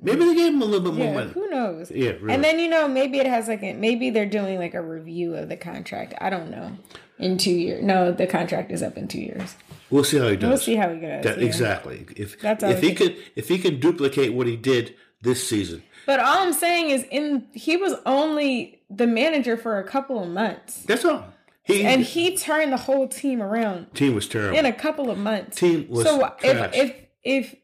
Maybe 0.00 0.24
they 0.24 0.34
gave 0.34 0.52
him 0.52 0.62
a 0.62 0.64
little 0.64 0.90
bit 0.90 0.94
more 0.96 1.06
Yeah. 1.06 1.14
money. 1.14 1.30
Who 1.32 1.48
knows? 1.50 1.90
Yeah, 1.90 2.10
really. 2.20 2.34
And 2.34 2.44
then 2.44 2.58
you 2.60 2.68
know 2.68 2.86
maybe 2.86 3.18
it 3.18 3.26
has 3.26 3.48
like 3.48 3.62
a 3.62 3.72
maybe 3.72 4.10
they're 4.10 4.26
doing 4.26 4.58
like 4.58 4.74
a 4.74 4.82
review 4.82 5.34
of 5.34 5.48
the 5.48 5.56
contract. 5.56 6.14
I 6.20 6.30
don't 6.30 6.50
know. 6.50 6.72
In 7.18 7.36
two 7.36 7.50
years. 7.50 7.82
No, 7.82 8.12
the 8.12 8.28
contract 8.28 8.70
is 8.70 8.80
up 8.82 8.96
in 8.96 9.08
two 9.08 9.20
years. 9.20 9.56
we'll 9.90 10.04
see 10.04 10.18
how 10.18 10.28
he 10.28 10.36
does. 10.36 10.48
We'll 10.48 10.58
see 10.58 10.76
how 10.76 10.92
he 10.92 11.00
goes. 11.00 11.24
That- 11.24 11.38
yeah. 11.38 11.46
Exactly. 11.46 12.06
If 12.16 12.40
That's 12.40 12.62
all 12.62 12.70
if 12.70 12.80
he 12.80 12.94
could 12.94 13.16
if 13.34 13.48
he 13.48 13.58
can 13.58 13.80
duplicate 13.80 14.34
what 14.34 14.46
he 14.46 14.56
did 14.56 14.94
this 15.22 15.48
season, 15.48 15.82
But 16.06 16.20
all 16.20 16.38
I'm 16.46 16.52
saying 16.52 16.90
is 16.90 17.04
in 17.10 17.46
he 17.52 17.76
was 17.76 17.94
only 18.06 18.80
the 18.88 19.06
manager 19.08 19.56
for 19.56 19.78
a 19.80 19.84
couple 19.84 20.22
of 20.22 20.28
months. 20.28 20.82
that's 20.84 21.04
all. 21.04 21.24
He 21.68 21.84
And 21.84 22.00
he 22.02 22.34
turned 22.34 22.72
the 22.72 22.78
whole 22.78 23.06
team 23.06 23.42
around 23.42 23.94
team 23.94 24.14
was 24.14 24.26
terrible. 24.26 24.58
in 24.58 24.64
a 24.64 24.72
couple 24.72 25.10
of 25.10 25.18
months. 25.18 25.58
Team 25.58 25.86
was 25.90 26.04
so 26.04 26.34
if 26.42 26.74
if 26.74 26.96
if 27.22 27.54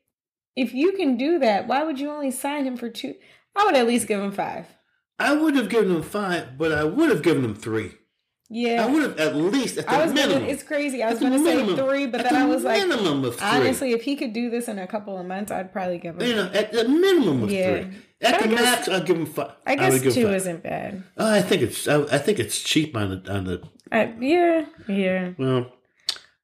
if 0.54 0.74
you 0.74 0.92
can 0.92 1.16
do 1.16 1.38
that, 1.38 1.66
why 1.66 1.82
would 1.82 1.98
you 1.98 2.10
only 2.10 2.30
sign 2.30 2.66
him 2.66 2.76
for 2.76 2.90
two? 2.90 3.14
I 3.56 3.64
would 3.64 3.74
at 3.74 3.86
least 3.86 4.06
give 4.06 4.20
him 4.20 4.30
five. 4.30 4.66
I 5.18 5.34
would 5.34 5.56
have 5.56 5.70
given 5.70 5.90
him 5.94 6.02
five, 6.02 6.58
but 6.58 6.70
I 6.70 6.84
would 6.84 7.08
have 7.08 7.22
given 7.22 7.44
him 7.44 7.54
three. 7.54 7.92
Yeah. 8.50 8.84
I 8.84 8.90
would 8.90 9.02
have 9.02 9.18
at 9.18 9.34
least 9.36 9.78
at 9.78 9.86
the 9.86 9.92
I 9.92 10.04
was 10.04 10.12
minimum. 10.12 10.40
gonna, 10.40 10.52
it's 10.52 10.62
crazy. 10.62 11.02
I 11.02 11.10
was 11.10 11.18
going 11.18 11.32
to 11.32 11.38
say 11.42 11.74
three, 11.76 12.06
but 12.06 12.22
then 12.22 12.34
the 12.34 12.40
I 12.40 12.44
was 12.44 12.62
like, 12.62 12.86
minimum 12.86 13.24
of 13.24 13.36
three. 13.36 13.46
honestly, 13.46 13.92
if 13.92 14.02
he 14.02 14.16
could 14.16 14.32
do 14.32 14.50
this 14.50 14.68
in 14.68 14.78
a 14.78 14.86
couple 14.86 15.18
of 15.18 15.26
months, 15.26 15.50
I'd 15.50 15.72
probably 15.72 15.98
give 15.98 16.20
him. 16.20 16.28
you 16.28 16.36
know, 16.36 16.50
at 16.52 16.70
the 16.72 16.86
minimum 16.88 17.44
of 17.44 17.50
Yeah. 17.50 17.70
three. 17.84 17.96
At 18.22 18.40
But 18.40 18.42
the 18.42 18.46
I 18.46 18.48
guess- 18.50 18.62
max, 18.62 18.88
I'll 18.88 19.02
give 19.02 19.16
him 19.16 19.26
five. 19.26 19.52
I 19.66 19.74
guess 19.76 20.00
give 20.02 20.14
two 20.14 20.26
five. 20.26 20.34
isn't 20.34 20.62
bad. 20.62 21.02
Oh, 21.16 21.32
I 21.32 21.42
think 21.42 21.62
it's. 21.62 21.88
I, 21.88 22.02
I 22.02 22.18
think 22.18 22.38
it's 22.38 22.62
cheap 22.62 22.96
on 22.96 23.22
the 23.22 23.32
on 23.32 23.44
the. 23.44 23.62
I, 23.92 24.12
yeah, 24.20 24.66
yeah. 24.88 25.32
Well, 25.38 25.72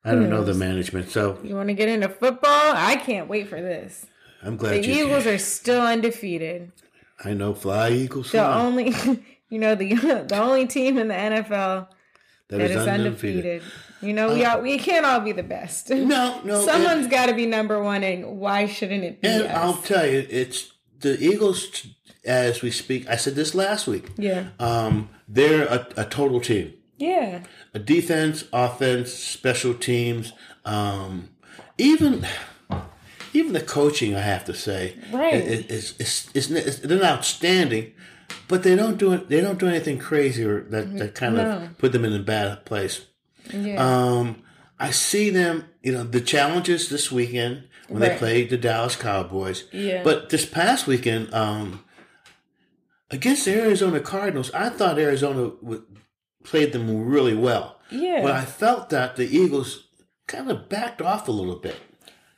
I 0.04 0.12
don't 0.12 0.30
know 0.30 0.42
the 0.44 0.54
management, 0.54 1.10
so 1.10 1.38
You 1.42 1.54
want 1.54 1.68
to 1.68 1.74
get 1.74 1.88
into 1.88 2.08
football? 2.08 2.72
I 2.74 2.96
can't 2.96 3.28
wait 3.28 3.48
for 3.48 3.60
this. 3.60 4.06
I'm 4.42 4.56
The 4.56 4.60
glad 4.68 4.86
you. 4.86 5.04
Eagles 5.06 5.26
are 5.26 5.38
still 5.38 5.82
undefeated. 5.82 6.72
I 7.24 7.34
know, 7.34 7.54
fly 7.54 7.90
Eagles. 7.90 8.26
The 8.32 8.38
fly. 8.38 8.60
only, 8.62 8.94
you 9.50 9.58
know, 9.58 9.74
the 9.74 9.94
the 10.28 10.38
only 10.40 10.66
team 10.66 10.96
in 10.98 11.08
the 11.08 11.14
NFL 11.14 11.88
that 12.48 12.58
that 12.58 12.60
is 12.70 12.70
is 12.76 12.86
undefeated. 12.86 13.36
undefeated. 13.44 13.62
You 14.02 14.14
know, 14.14 14.32
we 14.32 14.44
all 14.46 14.62
we 14.62 14.78
can't 14.78 15.04
all 15.04 15.20
be 15.20 15.32
the 15.32 15.42
best. 15.42 15.90
No, 15.90 16.40
no. 16.42 16.64
Someone's 16.64 17.06
got 17.06 17.26
to 17.26 17.34
be 17.34 17.44
number 17.44 17.82
one, 17.82 18.02
and 18.02 18.38
why 18.40 18.66
shouldn't 18.66 19.04
it 19.04 19.20
be 19.20 19.28
and 19.28 19.42
us? 19.44 19.56
I'll 19.56 19.74
tell 19.82 20.06
you, 20.06 20.26
it's 20.30 20.72
the 21.00 21.18
Eagles. 21.22 21.86
As 22.24 22.60
we 22.60 22.70
speak, 22.70 23.08
I 23.08 23.16
said 23.16 23.34
this 23.34 23.54
last 23.54 23.86
week. 23.86 24.10
yeah, 24.18 24.48
Um, 24.58 25.08
they're 25.26 25.64
a, 25.64 25.86
a 25.96 26.04
total 26.04 26.38
team. 26.38 26.74
yeah, 26.98 27.44
a 27.72 27.78
defense, 27.78 28.44
offense, 28.52 29.10
special 29.12 29.72
teams, 29.72 30.34
um, 30.66 31.30
even 31.78 32.26
even 33.32 33.52
the 33.54 33.60
coaching. 33.62 34.14
I 34.14 34.20
have 34.20 34.44
to 34.46 34.54
say, 34.54 34.96
Right. 35.10 35.32
is 35.34 35.94
is, 35.98 36.30
is, 36.34 36.50
is 36.50 36.80
they're 36.82 36.98
not 36.98 37.18
outstanding, 37.18 37.92
but 38.48 38.62
they 38.62 38.76
don't 38.76 38.96
do 38.98 39.12
it. 39.12 39.28
They 39.28 39.40
don't 39.40 39.58
do 39.58 39.66
anything 39.68 39.98
crazy 39.98 40.44
or 40.44 40.62
that, 40.70 40.96
that 40.98 41.14
kind 41.14 41.36
No. 41.36 41.50
of 41.50 41.78
put 41.78 41.92
them 41.92 42.04
in 42.04 42.12
a 42.12 42.18
bad 42.22 42.64
place. 42.64 43.06
yeah. 43.52 43.76
Um, 43.78 44.42
I 44.78 44.90
see 44.92 45.30
them. 45.30 45.64
You 45.82 45.92
know 45.92 46.04
the 46.04 46.20
challenges 46.20 46.88
this 46.88 47.10
weekend 47.12 47.64
when 47.88 48.00
they 48.00 48.10
Right. 48.10 48.18
play 48.18 48.44
the 48.46 48.56
Dallas 48.58 48.96
Cowboys. 48.96 49.64
Yeah. 49.72 50.02
But 50.02 50.28
this 50.30 50.44
past 50.46 50.86
weekend, 50.86 51.32
um, 51.34 51.84
against 53.10 53.44
the 53.44 53.54
Arizona 53.60 54.00
Cardinals, 54.00 54.50
I 54.52 54.68
thought 54.68 54.98
Arizona 54.98 55.52
would, 55.62 55.82
played 56.44 56.72
them 56.72 57.06
really 57.06 57.34
well. 57.34 57.80
yeah. 57.90 58.22
But 58.22 58.32
I 58.32 58.44
felt 58.44 58.90
that 58.90 59.16
the 59.16 59.26
Eagles 59.26 59.88
kind 60.26 60.50
of 60.50 60.68
backed 60.68 61.02
off 61.02 61.26
a 61.28 61.32
little 61.32 61.56
bit. 61.56 61.76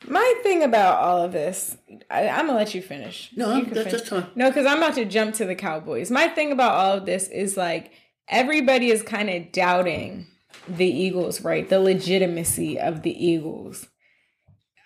My 0.06 0.34
thing 0.42 0.62
about 0.62 0.98
all 0.98 1.22
of 1.22 1.32
this, 1.32 1.76
I, 2.10 2.28
I'm 2.28 2.46
gonna 2.46 2.58
let 2.58 2.74
you 2.74 2.82
finish. 2.82 3.30
No, 3.36 3.56
you 3.56 3.64
that's- 3.66 3.92
finish. 3.92 4.08
fine. 4.08 4.26
No, 4.34 4.48
because 4.50 4.66
I'm 4.66 4.78
about 4.78 4.94
to 4.94 5.04
jump 5.04 5.34
to 5.36 5.44
the 5.44 5.54
Cowboys. 5.54 6.10
My 6.10 6.28
thing 6.28 6.52
about 6.52 6.74
all 6.74 6.92
of 6.98 7.06
this 7.06 7.28
is 7.28 7.56
like 7.56 7.92
everybody 8.28 8.90
is 8.90 9.02
kind 9.02 9.30
of 9.30 9.52
doubting 9.52 10.26
the 10.68 10.86
Eagles, 10.86 11.40
right? 11.42 11.68
The 11.68 11.80
legitimacy 11.80 12.78
of 12.78 13.02
the 13.02 13.26
Eagles 13.26 13.88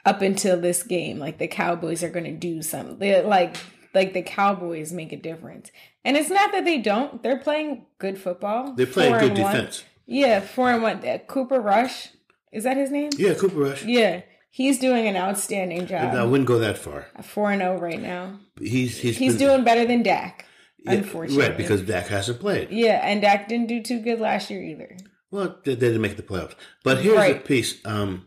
up 0.04 0.22
until 0.22 0.60
this 0.60 0.82
game. 0.82 1.18
Like 1.18 1.38
the 1.38 1.48
Cowboys 1.48 2.02
are 2.02 2.10
gonna 2.10 2.32
do 2.32 2.62
something. 2.62 2.98
They're 2.98 3.22
like 3.22 3.56
like 3.94 4.12
the 4.12 4.22
Cowboys 4.22 4.92
make 4.92 5.12
a 5.12 5.16
difference. 5.16 5.70
And 6.04 6.16
it's 6.16 6.30
not 6.30 6.52
that 6.52 6.64
they 6.64 6.78
don't. 6.78 7.22
They're 7.22 7.38
playing 7.38 7.86
good 7.98 8.18
football. 8.18 8.72
They're 8.74 8.86
playing 8.86 9.14
good 9.14 9.30
and 9.32 9.38
one. 9.38 9.54
defense. 9.54 9.84
Yeah, 10.06 10.40
four 10.40 10.70
and 10.70 10.82
one. 10.82 11.04
Uh, 11.06 11.18
Cooper 11.26 11.60
Rush. 11.60 12.10
Is 12.52 12.64
that 12.64 12.76
his 12.76 12.90
name? 12.90 13.10
Yeah, 13.16 13.34
Cooper 13.34 13.56
Rush. 13.56 13.84
Yeah, 13.84 14.22
he's 14.56 14.78
doing 14.78 15.06
an 15.06 15.16
outstanding 15.16 15.86
job. 15.86 16.14
I 16.14 16.24
wouldn't 16.24 16.48
go 16.48 16.58
that 16.60 16.78
far. 16.78 17.06
Four 17.22 17.50
and 17.52 17.60
zero 17.60 17.78
right 17.78 18.00
now. 18.00 18.38
He's 18.58 18.98
he's 18.98 19.18
He's 19.18 19.36
been- 19.36 19.46
doing 19.48 19.64
better 19.64 19.84
than 19.86 20.02
Dak. 20.02 20.46
yeah, 20.78 20.92
unfortunately, 20.92 21.46
right 21.48 21.56
because 21.56 21.82
Dak 21.82 22.06
hasn't 22.08 22.40
played. 22.40 22.70
yeah, 22.70 23.00
and 23.04 23.20
Dak 23.20 23.48
didn't 23.48 23.66
do 23.68 23.82
too 23.82 24.00
good 24.00 24.18
last 24.20 24.50
year 24.50 24.62
either. 24.62 24.96
Well, 25.30 25.58
they, 25.64 25.74
they 25.74 25.88
didn't 25.88 26.00
make 26.02 26.16
the 26.16 26.22
playoffs. 26.22 26.54
But 26.84 26.98
here's 27.02 27.14
the 27.16 27.20
Right. 27.20 27.44
piece: 27.44 27.84
um, 27.84 28.26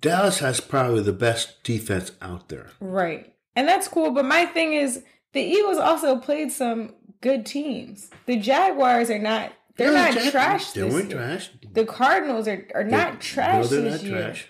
Dallas 0.00 0.38
has 0.38 0.60
probably 0.60 1.02
the 1.02 1.12
best 1.12 1.62
defense 1.64 2.12
out 2.22 2.48
there. 2.48 2.70
Right, 2.80 3.34
and 3.56 3.66
that's 3.68 3.88
cool. 3.88 4.10
But 4.12 4.24
my 4.24 4.46
thing 4.46 4.72
is, 4.74 5.02
the 5.32 5.40
Eagles 5.42 5.78
also 5.78 6.16
played 6.18 6.50
some 6.52 6.94
good 7.20 7.44
teams. 7.44 8.10
The 8.26 8.36
Jaguars 8.36 9.10
are 9.10 9.18
not. 9.18 9.52
They're 9.76 9.92
No, 9.92 10.10
not 10.10 10.30
trash. 10.32 10.70
They 10.72 10.82
weren't 10.84 11.10
trash. 11.10 11.50
The 11.72 11.84
Cardinals 11.84 12.48
are 12.48 12.66
are 12.74 12.84
not 12.84 13.20
trash 13.20 13.64
No, 13.64 13.68
they're 13.68 13.90
this 13.90 14.02
not 14.02 14.10
year. 14.10 14.20
trash. 14.22 14.48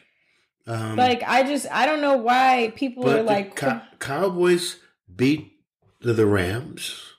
Um, 0.68 0.96
Like 0.96 1.22
I 1.26 1.42
just 1.44 1.66
I 1.70 1.86
don't 1.86 2.00
know 2.00 2.16
why 2.16 2.72
people 2.76 3.08
are 3.10 3.22
like 3.22 3.56
Cow- 3.56 3.82
Cowboys 3.98 4.76
beat 5.14 5.52
the, 6.00 6.12
the 6.12 6.26
Rams. 6.26 7.14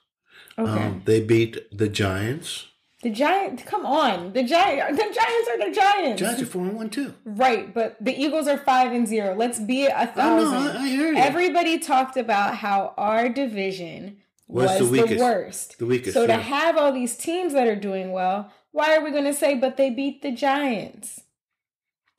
okay 0.58 0.70
Um, 0.86 1.02
they 1.04 1.20
beat 1.20 1.58
the 1.76 1.88
Giants. 1.88 2.66
the 3.02 3.10
Giants. 3.10 3.62
Come 3.64 3.84
on, 3.86 4.32
the 4.34 4.42
Giant 4.44 4.96
the 4.96 5.02
Giants 5.02 5.48
are 5.52 5.58
the 5.68 5.74
Giants. 5.74 6.20
Giants 6.20 6.42
are 6.42 6.46
four 6.46 6.62
and 6.62 6.76
one 6.76 6.90
too. 6.90 7.14
Right, 7.24 7.72
but 7.74 7.96
the 8.00 8.14
Eagles 8.24 8.46
are 8.46 8.58
five 8.58 8.92
and 8.92 9.06
zero. 9.08 9.34
Let's 9.34 9.58
be 9.58 9.86
a 9.86 10.06
thousand. 10.06 10.52
know. 10.64 10.72
I, 10.80 10.82
I 10.84 10.88
hear 10.88 11.12
you. 11.12 11.18
Everybody 11.18 11.78
talked 11.78 12.16
about 12.16 12.56
how 12.58 12.94
our 12.96 13.28
division 13.28 14.18
Was 14.46 14.80
was, 14.80 14.90
the 14.90 15.06
the, 15.06 15.16
worst. 15.16 15.78
The 15.78 15.86
weakest, 15.86 16.14
So 16.14 16.26
to 16.26 16.34
have 16.36 16.76
all 16.76 16.92
these 16.92 17.16
teams 17.16 17.52
that 17.54 17.66
are 17.66 17.76
doing 17.90 18.12
well, 18.12 18.52
why 18.72 18.94
are 18.96 19.02
we 19.04 19.10
going 19.10 19.24
to 19.32 19.34
say, 19.34 19.54
but 19.54 19.76
they 19.76 19.90
beat 19.90 20.22
the 20.22 20.30
Giants? 20.32 21.22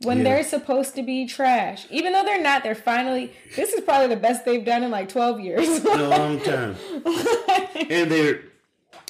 When 0.03 0.17
Yeah. 0.20 0.24
they're 0.24 0.43
supposed 0.43 0.96
to 0.96 1.03
be 1.03 1.25
trash. 1.27 1.86
Even 1.91 2.13
though 2.13 2.24
they're 2.24 2.41
not, 2.41 2.63
they're 2.63 2.74
finally, 2.75 3.34
this 3.55 3.72
is 3.74 3.81
probably 3.81 4.08
the 4.08 4.20
best 4.22 4.46
they've 4.46 4.65
done 4.65 4.84
in 4.84 4.89
like 4.91 5.10
12 5.10 5.39
years. 5.39 5.67
in 5.86 6.00
a 6.00 6.08
long 6.17 6.39
time, 6.41 6.75
and 7.89 8.12
they're 8.12 8.41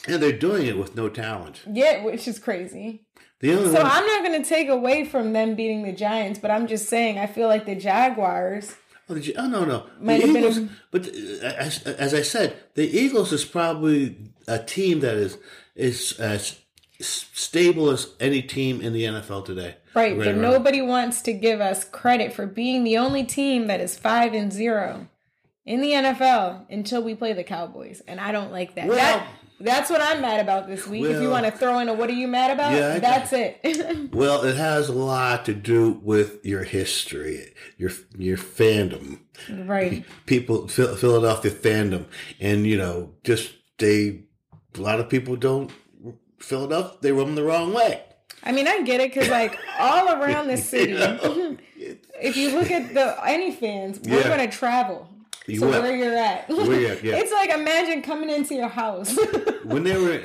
and 0.08 0.22
they're 0.22 0.32
doing 0.32 0.66
it 0.66 0.78
with 0.78 0.96
no 0.96 1.08
talent. 1.10 1.62
yeah, 1.72 2.04
which 2.04 2.28
is 2.28 2.40
crazy. 2.40 3.06
The 3.40 3.54
only 3.54 3.70
So 3.72 3.82
one, 3.82 3.86
I'm 3.86 4.06
not 4.06 4.24
going 4.24 4.42
to 4.42 4.48
take 4.48 4.68
away 4.68 5.06
from 5.06 5.34
them 5.34 5.56
beating 5.56 5.84
the 5.84 5.92
Giants, 5.94 6.40
but 6.40 6.52
I'm 6.52 6.68
just 6.68 6.88
saying 6.90 7.18
I 7.20 7.26
feel 7.28 7.48
like 7.48 7.66
the 7.66 7.76
Jaguars. 7.76 8.76
oh, 9.10 9.14
the 9.16 9.36
oh, 9.38 9.48
no 9.48 9.64
no 9.66 9.86
the 10.00 10.06
Might 10.06 10.22
have 10.22 10.34
been 10.34 10.44
Eagles. 10.44 10.58
a- 10.58 10.70
but 10.92 11.08
uh, 11.08 11.46
as, 11.58 11.84
as 11.84 12.14
I 12.14 12.22
said, 12.22 12.56
the 12.76 12.88
Eagles 12.88 13.32
is 13.32 13.46
probably 13.46 14.18
a 14.48 14.60
team 14.60 15.00
that 15.02 15.16
is 15.16 15.38
is 15.76 16.20
as 16.20 16.60
stable 17.08 17.90
as 17.90 18.14
any 18.20 18.42
team 18.42 18.82
in 18.82 18.94
the 18.94 19.04
NFL 19.04 19.46
today. 19.46 19.76
Right, 19.94 20.18
but 20.18 20.28
around. 20.28 20.42
nobody 20.42 20.82
wants 20.82 21.22
to 21.24 21.34
give 21.34 21.60
us 21.60 21.84
credit 21.84 22.34
for 22.34 22.46
being 22.46 22.84
the 22.84 22.98
only 22.98 23.24
team 23.24 23.68
that 23.68 23.82
is 23.82 23.98
five 23.98 24.34
and 24.34 24.52
zero 24.52 25.08
in 25.66 25.82
the 25.82 25.92
NFL 25.92 26.66
until 26.70 27.04
we 27.04 27.16
play 27.16 27.34
the 27.34 27.44
Cowboys, 27.44 28.02
and 28.08 28.20
I 28.20 28.32
don't 28.32 28.52
like 28.52 28.76
that. 28.76 28.88
Well- 28.88 28.98
that 28.98 29.28
That's 29.60 29.90
what 29.92 30.02
I'm 30.02 30.22
mad 30.22 30.40
about 30.40 30.68
this 30.68 30.88
week. 30.88 31.06
if 31.06 31.22
you 31.22 31.30
want 31.30 31.46
to 31.46 31.52
throw 31.52 31.78
in 31.80 31.88
a 31.88 31.94
what 31.94 32.10
are 32.10 32.14
you 32.14 32.28
mad 32.28 32.52
about? 32.52 32.74
Yeah, 32.74 33.00
that's 33.00 33.32
it. 33.32 33.60
Well, 34.12 34.44
it 34.44 34.56
has 34.56 34.90
a 34.90 34.94
lot 34.94 35.46
to 35.46 35.54
do 35.54 36.00
with 36.04 36.44
your 36.44 36.64
history, 36.64 37.54
your 37.78 37.92
your 38.18 38.38
fandom, 38.38 39.20
right. 39.50 40.04
people 40.26 40.68
Philadelphia 40.68 41.52
fandom, 41.52 42.06
and 42.40 42.66
you 42.66 42.78
know, 42.78 43.14
just 43.24 43.54
they 43.78 44.24
a 44.76 44.82
lot 44.82 45.00
of 45.00 45.10
people 45.10 45.36
don't 45.36 45.72
Philadelphia 46.42 46.98
they 47.02 47.12
run 47.12 47.28
them 47.28 47.36
the 47.36 47.44
wrong 47.44 47.74
way. 47.74 48.04
I 48.44 48.52
mean, 48.52 48.68
I 48.68 48.82
get 48.82 49.00
it 49.02 49.14
because 49.14 49.30
like 49.30 49.58
all 49.80 50.10
around 50.10 50.48
the 50.48 50.58
city, 50.72 50.94
You 50.94 50.98
know? 51.00 51.58
if 52.22 52.36
you 52.38 52.52
look 52.58 52.72
at 52.72 52.94
the 52.94 53.16
any 53.26 53.52
fans, 53.52 54.00
we're 54.04 54.20
Yeah. 54.22 54.36
going 54.36 54.50
to 54.50 54.56
travel. 54.58 55.08
You 55.48 55.60
So 55.60 55.70
where 55.70 55.96
you're 55.96 56.16
at. 56.16 56.48
Where 56.50 56.80
you're 56.80 56.92
at, 56.92 57.04
yeah. 57.04 57.16
It's 57.22 57.32
like 57.32 57.50
imagine 57.50 58.02
coming 58.04 58.30
into 58.30 58.54
your 58.56 58.68
house. 58.70 59.18
when 59.64 59.84
they 59.84 59.98
were 59.98 60.20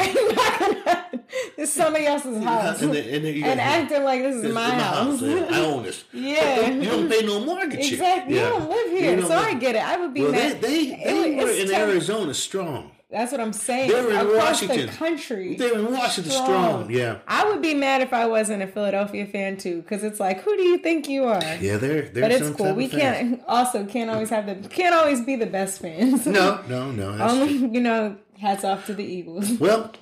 this 1.56 1.72
somebody 1.72 2.06
else's 2.06 2.42
house. 2.44 2.82
and, 2.82 2.94
and, 2.94 3.24
and 3.26 3.60
acting 3.60 4.04
like 4.04 4.22
this 4.22 4.36
is 4.36 4.42
this 4.42 4.48
is 4.50 4.54
my, 4.54 4.70
house. 4.70 5.20
yeah, 5.22 5.46
I 5.50 5.60
own 5.64 5.82
this. 5.82 6.04
Yeah. 6.12 6.66
you 6.68 6.84
don't 6.84 7.08
pay 7.10 7.24
no 7.24 7.40
mortgage. 7.40 7.92
Exactly. 7.92 8.36
Yeah. 8.36 8.44
You 8.44 8.48
don't 8.58 8.68
live 8.70 8.90
here, 8.90 9.16
don't 9.16 9.26
so 9.28 9.36
I 9.38 9.54
get 9.54 9.74
it. 9.74 9.82
I 9.82 9.96
would 9.96 10.12
be 10.14 10.22
Well, 10.22 10.32
they 10.32 10.48
mad. 10.52 10.60
they, 10.62 10.86
they 11.04 11.34
was- 11.36 11.44
were 11.44 11.50
in 11.62 11.68
tough. 11.68 11.78
Arizona 11.78 12.34
strong. 12.34 12.92
That's 13.08 13.30
what 13.30 13.40
I'm 13.40 13.52
saying. 13.52 13.92
They 13.92 14.02
were 14.02 14.10
in 14.10 14.16
Across 14.16 14.62
Washington. 14.62 14.86
the 14.86 14.92
country. 14.92 15.54
They 15.54 15.70
were 15.70 15.78
in 15.78 15.92
Washington 15.92 16.32
strong. 16.32 16.90
Yeah. 16.90 17.18
I 17.28 17.48
would 17.48 17.62
be 17.62 17.72
mad 17.72 18.02
if 18.02 18.12
I 18.12 18.26
wasn't 18.26 18.64
a 18.64 18.66
Philadelphia 18.66 19.26
fan 19.26 19.58
too, 19.58 19.82
because 19.82 20.02
it's 20.02 20.18
like, 20.18 20.42
who 20.42 20.56
do 20.56 20.62
you 20.64 20.78
think 20.78 21.08
you 21.08 21.24
are? 21.24 21.40
Yeah, 21.60 21.76
they're 21.76 22.02
they're 22.02 22.22
but 22.24 22.32
it's 22.32 22.50
cool. 22.50 22.74
We 22.74 22.88
can't 22.88 23.42
also 23.48 23.86
can't 23.86 24.10
always 24.10 24.30
have 24.30 24.46
the 24.46 24.68
can't 24.68 24.94
always 24.94 25.20
be 25.20 25.36
the 25.36 25.46
best 25.46 25.80
fans. 25.80 26.26
No, 26.26 26.60
no, 26.68 26.90
no. 26.90 27.16
Only 27.18 27.58
true. 27.58 27.70
you 27.72 27.80
know, 27.80 28.16
hats 28.40 28.64
off 28.64 28.86
to 28.86 28.94
the 28.94 29.04
Eagles. 29.04 29.52
Well, 29.52 29.92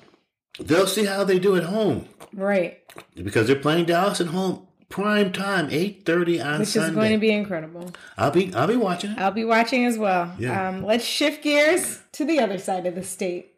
they'll 0.59 0.87
see 0.87 1.05
how 1.05 1.23
they 1.23 1.37
do 1.37 1.55
at 1.55 1.65
home 1.65 2.07
right. 2.33 2.81
because 3.15 3.45
they're 3.45 3.55
playing 3.55 3.85
Dallas 3.85 4.19
at 4.19 4.27
home 4.27 4.64
prime 4.89 5.31
time, 5.31 5.67
eight 5.71 6.05
thirty 6.05 6.39
on 6.41 6.59
Which 6.59 6.69
Sunday. 6.69 6.89
is 6.89 6.95
going 6.95 7.11
to 7.13 7.17
be 7.17 7.31
incredible. 7.31 7.91
I'll 8.17 8.31
be 8.31 8.53
I'll 8.53 8.67
be 8.67 8.75
watching 8.77 9.11
it. 9.11 9.17
I'll 9.19 9.31
be 9.31 9.45
watching 9.45 9.85
as 9.85 9.97
well. 9.97 10.33
Yeah. 10.37 10.69
Um, 10.69 10.83
let's 10.85 11.03
shift 11.05 11.43
gears 11.43 12.01
to 12.13 12.25
the 12.25 12.39
other 12.39 12.57
side 12.57 12.85
of 12.85 12.95
the 12.95 13.03
state. 13.03 13.51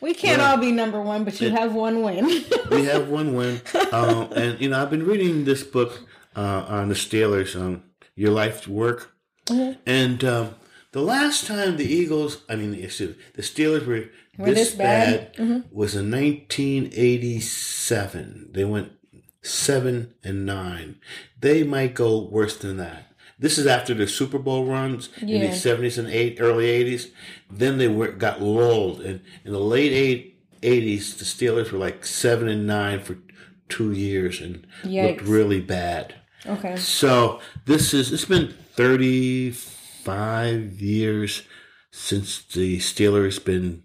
We 0.00 0.12
can't 0.12 0.40
Yeah. 0.40 0.50
all 0.50 0.56
be 0.58 0.72
number 0.72 1.00
one, 1.00 1.24
but 1.24 1.40
you 1.40 1.50
have 1.50 1.74
one 1.74 2.02
win. 2.02 2.26
we 2.70 2.84
have 2.84 3.08
one 3.08 3.34
win, 3.34 3.60
um, 3.92 4.28
and 4.36 4.60
you 4.60 4.68
know 4.68 4.82
I've 4.82 4.90
been 4.90 5.06
reading 5.06 5.44
this 5.44 5.62
book 5.62 6.02
uh, 6.36 6.66
on 6.68 6.88
the 6.90 6.94
Steelers, 6.94 7.58
um, 7.58 7.82
Your 8.14 8.30
Life's 8.30 8.68
Work, 8.68 9.12
Mm-hmm. 9.46 9.78
and 9.86 10.24
um, 10.24 10.54
the 10.92 11.00
last 11.00 11.46
time 11.46 11.76
the 11.76 11.84
Eagles, 11.84 12.42
I 12.48 12.56
mean, 12.56 12.74
excuse 12.74 13.16
the 13.34 13.42
Steelers 13.42 13.86
were, 13.86 14.04
Were 14.38 14.46
this, 14.46 14.70
this 14.70 14.74
bad? 14.74 15.34
Mm-hmm. 15.34 15.52
bad, 15.60 15.64
was 15.70 15.94
in 15.94 16.10
1987. 16.10 18.50
They 18.52 18.64
went 18.64 18.90
seven 19.46 20.14
and 20.24 20.44
nine. 20.46 20.98
They 21.40 21.62
might 21.62 21.94
go 21.94 22.18
worse 22.22 22.56
than 22.56 22.76
that. 22.78 23.12
This 23.38 23.58
is 23.58 23.66
after 23.66 23.92
the 23.94 24.06
Super 24.08 24.38
Bowl 24.38 24.64
runs 24.66 25.10
in 25.20 25.26
the 25.40 25.48
70s 25.48 25.98
and 25.98 26.08
eight, 26.08 26.38
early 26.40 26.66
80s. 26.66 27.10
Then 27.50 27.76
they 27.78 27.86
were 27.88 28.08
got 28.12 28.40
lulled, 28.40 29.00
and 29.02 29.20
in 29.44 29.52
the 29.52 29.60
late 29.60 29.92
eight, 29.92 30.38
80s, 30.62 31.18
the 31.18 31.24
Steelers 31.26 31.70
were 31.70 31.78
like 31.78 32.06
seven 32.06 32.48
and 32.48 32.66
nine 32.66 33.00
for 33.02 33.18
two 33.68 33.92
years 33.92 34.40
and 34.40 34.66
looked 34.84 35.20
really 35.22 35.60
bad. 35.60 36.14
okay. 36.46 36.76
So 36.76 37.40
this 37.66 37.92
is 37.92 38.10
it's 38.12 38.24
been 38.24 38.54
35 40.06 40.80
years 40.80 41.42
since 41.90 42.42
the 42.42 42.78
Steelers 42.78 43.42
been 43.44 43.82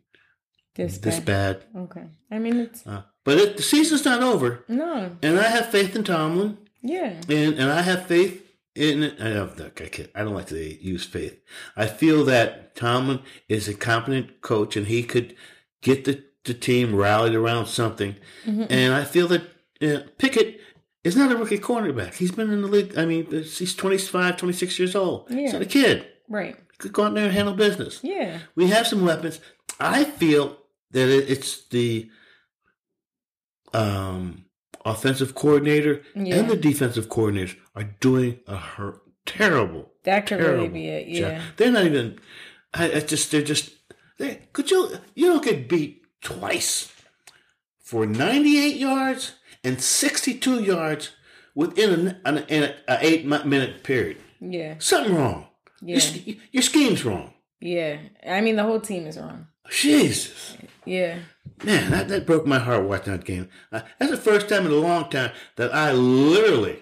This, 0.75 0.97
this 0.99 1.19
bad. 1.19 1.59
bad. 1.73 1.81
Okay. 1.83 2.03
I 2.31 2.39
mean, 2.39 2.57
it's 2.59 2.85
Uh, 2.87 3.01
but 3.23 3.37
it, 3.37 3.57
the 3.57 3.63
season's 3.63 4.05
not 4.05 4.21
over, 4.23 4.63
no. 4.67 5.15
and 5.21 5.39
I 5.39 5.43
have 5.43 5.69
faith 5.71 5.95
in 5.95 6.03
Tomlin, 6.03 6.57
Yeah. 6.81 7.13
and 7.29 7.55
and 7.59 7.71
I 7.71 7.81
have 7.81 8.07
faith 8.07 8.45
in. 8.75 9.03
I 9.19 9.33
don't, 9.33 9.61
I 9.61 9.69
can't, 9.69 10.09
I 10.15 10.23
don't 10.23 10.33
like 10.33 10.47
to 10.47 10.83
use 10.83 11.05
faith. 11.05 11.39
I 11.75 11.87
feel 11.87 12.23
that 12.25 12.75
Tomlin 12.75 13.19
is 13.49 13.67
a 13.67 13.73
competent 13.73 14.41
coach, 14.41 14.75
and 14.75 14.87
he 14.87 15.03
could 15.03 15.35
get 15.81 16.05
the, 16.05 16.23
the 16.45 16.53
team 16.53 16.95
rallied 16.95 17.35
around 17.35 17.67
something. 17.67 18.15
Mm-hmm. 18.45 18.65
And 18.69 18.93
I 18.93 19.03
feel 19.03 19.27
that 19.27 19.41
uh, 19.81 20.07
Pickett 20.17 20.59
is 21.03 21.15
not 21.15 21.31
a 21.31 21.35
rookie 21.35 21.57
cornerback. 21.57 22.13
He's 22.15 22.31
been 22.31 22.51
in 22.51 22.61
the 22.61 22.67
league. 22.67 22.97
I 22.97 23.05
mean, 23.05 23.25
he's 23.29 23.75
25, 23.75 24.37
26 24.37 24.79
years 24.79 24.95
old. 24.95 25.27
Yeah. 25.29 25.37
He's 25.37 25.53
not 25.53 25.61
a 25.61 25.65
kid. 25.65 26.07
Right. 26.29 26.55
He 26.71 26.77
could 26.77 26.93
go 26.93 27.03
out 27.05 27.13
there 27.13 27.25
and 27.25 27.33
handle 27.33 27.53
business. 27.55 27.99
Yeah. 28.03 28.39
We 28.55 28.67
have 28.67 28.87
some 28.87 29.03
weapons. 29.03 29.39
I 29.79 30.03
feel 30.03 30.57
that 30.91 31.09
it's 31.09 31.65
the 31.67 32.09
um, 33.73 34.45
offensive 34.85 35.35
coordinator 35.35 36.01
Yeah. 36.15 36.35
and 36.35 36.49
the 36.49 36.55
defensive 36.57 37.07
coordinators 37.09 37.55
are 37.75 37.83
doing 37.99 38.39
a 38.47 38.55
her- 38.57 39.01
terrible, 39.25 39.91
That 40.03 40.25
could 40.27 40.39
really 40.39 40.67
be 40.67 40.87
it. 40.87 41.05
job. 41.13 41.31
Yeah. 41.33 41.41
They're 41.57 41.71
not 41.71 41.85
even. 41.85 42.19
I, 42.73 42.91
I 42.93 42.99
just 43.01 43.31
they're 43.31 43.41
just. 43.41 43.71
They, 44.17 44.47
could 44.53 44.69
you 44.71 44.89
you 45.15 45.27
don't 45.27 45.43
get 45.43 45.67
beat 45.69 46.03
twice 46.21 46.91
for 47.83 48.05
ninety 48.05 48.57
eight 48.59 48.77
yards 48.77 49.33
and 49.63 49.81
sixty 49.81 50.33
two 50.33 50.61
yards 50.63 51.11
within 51.55 51.91
an, 51.93 52.21
an, 52.25 52.37
an, 52.49 52.73
an 52.87 52.97
eight 53.01 53.25
minute 53.25 53.83
period. 53.83 54.17
Yeah. 54.39 54.75
Something 54.79 55.15
wrong. 55.15 55.47
Yeah. 55.81 55.99
Your, 56.25 56.35
your 56.51 56.63
scheme's 56.63 57.03
wrong. 57.05 57.33
Yeah. 57.59 57.97
I 58.27 58.41
mean, 58.41 58.55
the 58.55 58.63
whole 58.63 58.79
team 58.79 59.05
is 59.05 59.17
wrong. 59.17 59.47
Jesus. 59.69 60.57
Yeah. 60.85 61.19
Man, 61.63 61.91
that, 61.91 62.07
that 62.07 62.25
broke 62.25 62.45
my 62.45 62.59
heart 62.59 62.85
watching 62.85 63.13
that 63.13 63.25
game. 63.25 63.49
Uh, 63.71 63.81
that's 63.99 64.11
the 64.11 64.17
first 64.17 64.49
time 64.49 64.65
in 64.65 64.71
a 64.71 64.75
long 64.75 65.09
time 65.09 65.31
that 65.57 65.73
I 65.73 65.91
literally 65.91 66.79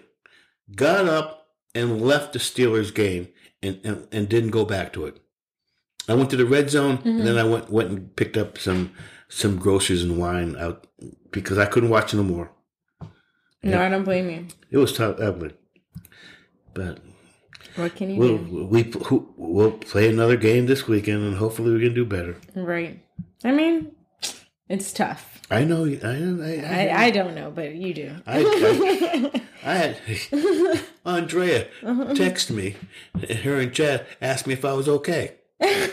got 0.75 1.05
up 1.05 1.47
and 1.75 2.01
left 2.01 2.33
the 2.33 2.39
Steelers 2.39 2.93
game 2.93 3.27
and, 3.61 3.79
and, 3.83 4.07
and 4.11 4.29
didn't 4.29 4.51
go 4.51 4.65
back 4.65 4.93
to 4.93 5.05
it. 5.05 5.21
I 6.07 6.13
went 6.15 6.29
to 6.31 6.37
the 6.37 6.45
red 6.45 6.69
zone 6.69 6.99
and 7.03 7.21
then 7.21 7.37
I 7.37 7.43
went 7.43 7.69
went 7.69 7.91
and 7.91 8.15
picked 8.15 8.35
up 8.35 8.57
some 8.57 8.91
some 9.27 9.59
groceries 9.59 10.03
and 10.03 10.17
wine 10.17 10.55
out 10.57 10.87
because 11.29 11.59
I 11.59 11.67
couldn't 11.67 11.91
watch 11.91 12.15
no 12.15 12.23
more. 12.23 12.51
No, 13.61 13.79
I 13.79 13.89
don't 13.89 14.05
blame 14.05 14.29
you. 14.29 14.47
It 14.71 14.77
was 14.77 14.93
tough, 14.93 15.19
ugly. 15.19 15.53
But 16.73 16.99
What 17.75 17.95
can 17.95 18.09
you 18.09 18.15
we'll 18.19 18.37
do? 18.37 18.65
we 18.65 18.91
we'll 19.37 19.71
play 19.71 20.09
another 20.09 20.37
game 20.37 20.65
this 20.65 20.87
weekend 20.87 21.23
and 21.23 21.35
hopefully 21.37 21.73
we 21.73 21.79
can 21.81 21.93
do 21.93 22.05
better. 22.05 22.37
Right. 22.55 22.99
I 23.43 23.51
mean, 23.51 23.91
it's 24.67 24.91
tough. 24.91 25.41
I 25.51 25.63
know. 25.63 25.85
I 25.85 25.97
I, 25.97 26.87
I, 26.93 27.03
I, 27.05 27.09
don't 27.11 27.33
know, 27.33 27.49
but 27.49 27.73
you 27.73 27.93
do. 27.93 28.15
I, 28.27 28.43
I, 28.45 29.41
I 29.65 29.73
had 29.73 29.97
Andrea 31.05 31.67
Uh-huh. 31.83 32.13
text 32.13 32.51
me. 32.51 32.75
Her 33.43 33.59
and 33.59 33.73
Chad 33.73 34.05
asked 34.21 34.45
me 34.45 34.53
if 34.53 34.63
I 34.63 34.73
was 34.73 34.87
okay. 34.87 35.35
I 35.61 35.91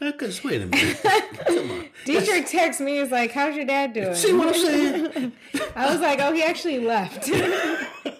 because 0.00 0.42
wait 0.44 0.60
a 0.62 0.66
minute, 0.66 1.00
come 1.46 1.70
on. 1.70 1.88
Dietrich 2.04 2.46
texts 2.48 2.80
me, 2.80 2.98
is 2.98 3.10
like, 3.10 3.30
How's 3.32 3.54
your 3.56 3.64
dad 3.64 3.92
doing? 3.94 4.14
See 4.14 4.32
what 4.32 4.48
I'm 4.48 4.54
saying? 4.54 5.32
I 5.74 5.90
was 5.92 6.00
like, 6.00 6.18
Oh, 6.20 6.32
he 6.32 6.42
actually 6.42 6.80
left. 6.80 7.30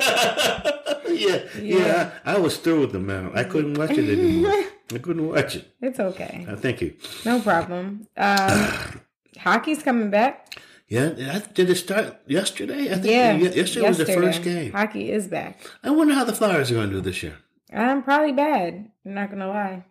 yeah, 1.08 1.38
yeah. 1.60 2.10
I, 2.24 2.34
I 2.34 2.38
was 2.38 2.56
through 2.58 2.80
with 2.80 2.92
the 2.92 2.98
man. 3.00 3.30
I 3.34 3.44
couldn't 3.44 3.74
watch 3.74 3.90
it 3.92 4.08
anymore. 4.18 4.64
I 4.94 4.98
couldn't 4.98 5.28
watch 5.28 5.56
it. 5.56 5.66
it's 5.80 5.98
okay. 6.00 6.46
Uh, 6.48 6.56
thank 6.56 6.80
you. 6.80 6.94
No 7.24 7.40
problem. 7.40 8.06
Um, 8.16 9.00
hockey's 9.38 9.82
coming 9.82 10.10
back. 10.10 10.58
Yeah, 10.88 11.14
I- 11.18 11.42
did 11.54 11.70
it 11.70 11.76
start 11.76 12.20
yesterday? 12.26 12.90
I 12.90 12.94
think 12.96 13.06
Yeah. 13.06 13.34
ye- 13.36 13.48
yesterday, 13.56 13.88
was 13.88 13.98
the 13.98 14.06
first 14.06 14.42
game. 14.42 14.72
Hockey 14.72 15.10
is 15.10 15.26
back. 15.28 15.60
I 15.82 15.90
wonder 15.90 16.12
how 16.14 16.24
the 16.24 16.34
Flyers 16.34 16.70
are 16.70 16.74
going 16.74 16.90
to 16.90 16.96
do 16.96 17.00
this 17.00 17.22
year. 17.22 17.38
I'm 17.72 18.02
probably 18.02 18.32
bad. 18.32 18.90
I'm 19.06 19.14
not 19.14 19.30
gonna 19.30 19.48
lie. 19.48 19.84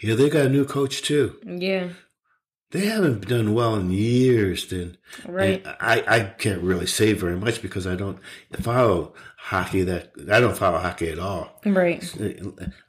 Yeah, 0.00 0.16
they 0.16 0.28
got 0.28 0.46
a 0.46 0.48
new 0.48 0.64
coach 0.64 1.02
too. 1.02 1.36
Yeah. 1.46 1.90
They 2.72 2.86
haven't 2.86 3.28
done 3.28 3.54
well 3.54 3.76
in 3.76 3.90
years. 3.92 4.66
Then 4.68 4.96
Right. 5.24 5.64
And 5.64 5.76
I, 5.80 6.04
I 6.06 6.20
can't 6.24 6.62
really 6.62 6.86
say 6.86 7.12
very 7.12 7.36
much 7.36 7.62
because 7.62 7.86
I 7.86 7.94
don't 7.94 8.18
follow 8.60 9.14
hockey. 9.48 9.82
That 9.82 10.12
I 10.30 10.40
don't 10.40 10.56
follow 10.56 10.78
hockey 10.78 11.08
at 11.10 11.18
all. 11.18 11.60
Right. 11.64 12.02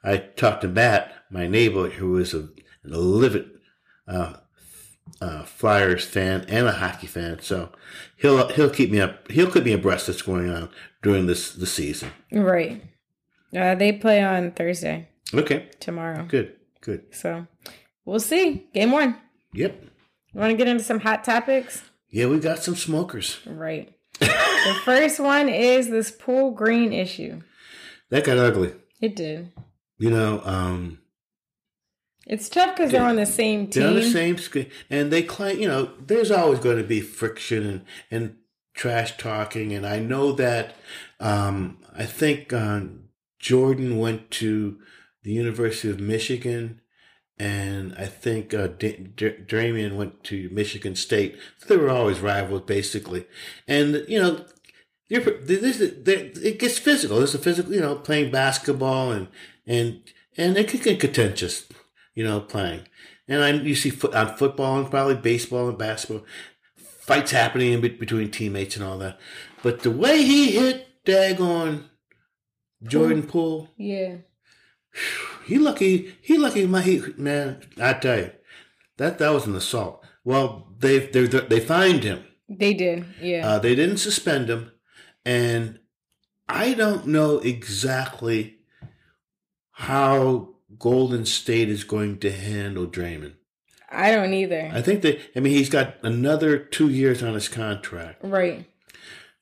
I 0.04 0.16
talked 0.18 0.62
to 0.62 0.68
Matt, 0.68 1.12
my 1.30 1.46
neighbor, 1.46 1.88
who 1.90 2.16
is 2.18 2.34
a, 2.34 2.48
a 2.84 2.96
livid 2.98 3.50
uh, 4.08 4.34
uh, 5.20 5.42
Flyers 5.44 6.04
fan 6.04 6.44
and 6.48 6.66
a 6.66 6.72
hockey 6.72 7.06
fan. 7.06 7.40
So 7.42 7.70
he'll 8.16 8.48
he'll 8.48 8.70
keep 8.70 8.90
me 8.90 9.00
up. 9.00 9.30
He'll 9.30 9.50
keep 9.50 9.64
me 9.64 9.72
abreast 9.72 10.08
of 10.08 10.14
what's 10.14 10.22
going 10.22 10.50
on 10.50 10.68
during 11.02 11.26
this 11.26 11.52
the 11.52 11.66
season. 11.66 12.10
Right. 12.32 12.82
Uh, 13.56 13.74
they 13.74 13.90
play 13.92 14.22
on 14.22 14.52
Thursday 14.52 15.08
Okay, 15.34 15.68
tomorrow. 15.80 16.24
good, 16.28 16.54
good. 16.82 17.06
So 17.12 17.46
we'll 18.04 18.20
see. 18.20 18.68
Game 18.72 18.92
one. 18.92 19.16
Yep. 19.54 19.82
You 20.32 20.38
want 20.40 20.52
to 20.52 20.56
get 20.56 20.68
into 20.68 20.84
some 20.84 21.00
hot 21.00 21.24
topics? 21.24 21.82
Yeah, 22.10 22.26
we 22.26 22.38
got 22.38 22.62
some 22.62 22.76
smokers. 22.76 23.40
Right. 23.46 23.92
the 24.66 24.74
first 24.84 25.20
one 25.20 25.48
is 25.48 25.90
this 25.90 26.10
Poole 26.10 26.52
Green 26.52 26.92
issue. 26.92 27.40
That 28.10 28.24
got 28.24 28.38
ugly. 28.38 28.72
It 29.00 29.16
did. 29.16 29.52
You 29.98 30.10
know, 30.10 30.42
um, 30.44 30.98
It's 32.26 32.48
tough 32.48 32.76
because 32.76 32.92
they're 32.92 33.02
on 33.02 33.16
the 33.16 33.26
same 33.26 33.68
team. 33.68 33.82
They're 33.82 33.90
on 33.90 33.96
the 33.96 34.10
same 34.10 34.38
screen, 34.38 34.66
and 34.88 35.10
they 35.12 35.22
claim, 35.22 35.58
you 35.58 35.68
know, 35.68 35.90
there's 36.04 36.30
always 36.30 36.58
going 36.60 36.78
to 36.78 36.84
be 36.84 37.00
friction 37.00 37.66
and, 37.66 37.84
and 38.10 38.36
trash 38.74 39.16
talking. 39.16 39.72
And 39.72 39.86
I 39.86 39.98
know 39.98 40.32
that 40.32 40.74
um, 41.18 41.78
I 41.96 42.06
think 42.06 42.52
uh, 42.52 42.80
Jordan 43.38 43.98
went 43.98 44.30
to 44.32 44.78
the 45.22 45.32
University 45.32 45.90
of 45.90 46.00
Michigan, 46.00 46.79
and 47.40 47.94
I 47.96 48.04
think 48.04 48.52
uh, 48.52 48.66
D- 48.66 49.08
D- 49.16 49.36
Damian 49.48 49.96
went 49.96 50.22
to 50.24 50.50
Michigan 50.52 50.94
State. 50.94 51.38
So 51.56 51.68
they 51.68 51.76
were 51.78 51.88
always 51.88 52.20
rivals, 52.20 52.62
basically. 52.66 53.24
And 53.66 54.04
you 54.06 54.20
know, 54.20 54.44
you're, 55.08 55.22
this, 55.22 55.80
it 55.80 56.58
gets 56.58 56.78
physical. 56.78 57.16
There's 57.16 57.34
a 57.34 57.38
physical, 57.38 57.72
you 57.72 57.80
know, 57.80 57.94
playing 57.96 58.30
basketball 58.30 59.10
and 59.10 59.28
and 59.66 60.02
and 60.36 60.58
it 60.58 60.68
can 60.68 60.80
get 60.80 61.00
contentious, 61.00 61.66
you 62.14 62.24
know, 62.24 62.40
playing. 62.40 62.82
And 63.26 63.42
I 63.42 63.52
you 63.52 63.74
see 63.74 63.88
foot, 63.88 64.14
on 64.14 64.36
football 64.36 64.78
and 64.78 64.90
probably 64.90 65.14
baseball 65.14 65.70
and 65.70 65.78
basketball 65.78 66.26
fights 66.76 67.30
happening 67.30 67.72
in 67.72 67.80
between 67.80 68.30
teammates 68.30 68.76
and 68.76 68.84
all 68.84 68.98
that. 68.98 69.18
But 69.62 69.80
the 69.80 69.90
way 69.90 70.22
he 70.22 70.52
hit 70.52 70.88
daggone 71.06 71.84
Jordan 72.82 73.22
Poole, 73.22 73.70
yeah, 73.78 74.16
he 75.46 75.58
lucky. 75.58 76.14
He 76.22 76.38
lucky. 76.38 76.66
My 76.66 76.82
he, 76.82 77.02
man, 77.16 77.60
I 77.80 77.94
tell 77.94 78.18
you, 78.18 78.30
that 78.96 79.18
that 79.18 79.30
was 79.30 79.46
an 79.46 79.54
assault. 79.54 80.04
Well, 80.24 80.68
they 80.78 80.98
they 80.98 81.26
they 81.26 81.60
fined 81.60 82.04
him. 82.04 82.24
They 82.48 82.74
did. 82.74 83.04
Yeah. 83.20 83.48
Uh, 83.48 83.58
they 83.58 83.74
didn't 83.74 83.98
suspend 83.98 84.48
him, 84.50 84.72
and 85.24 85.78
I 86.48 86.74
don't 86.74 87.06
know 87.06 87.38
exactly 87.38 88.58
how 89.72 90.54
Golden 90.78 91.24
State 91.24 91.68
is 91.68 91.84
going 91.84 92.18
to 92.18 92.30
handle 92.32 92.86
Draymond. 92.86 93.34
I 93.88 94.12
don't 94.12 94.34
either. 94.34 94.70
I 94.72 94.82
think 94.82 95.02
that 95.02 95.20
I 95.34 95.40
mean 95.40 95.52
he's 95.52 95.70
got 95.70 95.96
another 96.02 96.58
two 96.58 96.88
years 96.88 97.22
on 97.22 97.34
his 97.34 97.48
contract. 97.48 98.20
Right. 98.22 98.66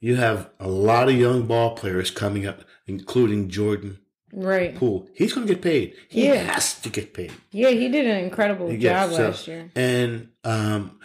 You 0.01 0.17
have 0.17 0.51
a 0.61 0.69
lot 0.69 1.09
of 1.09 1.17
young 1.17 1.47
ball 1.47 1.75
players 1.75 2.11
coming 2.11 2.47
up, 2.47 2.61
including 2.87 3.49
Jordan 3.49 3.99
Right. 4.33 4.75
Poole. 4.75 5.09
He's 5.15 5.33
going 5.33 5.47
to 5.47 5.55
get 5.55 5.63
paid. 5.63 5.95
He 6.09 6.27
Yeah. 6.27 6.35
has 6.53 6.81
to 6.83 6.91
get 6.91 7.15
paid. 7.15 7.33
Yeah, 7.51 7.71
he 7.71 7.89
did 7.89 8.07
an 8.07 8.19
incredible 8.25 8.77
job 8.77 9.11
so- 9.13 9.23
last 9.29 9.49
year. 9.49 9.71
And 9.75 10.29
um, 10.45 10.99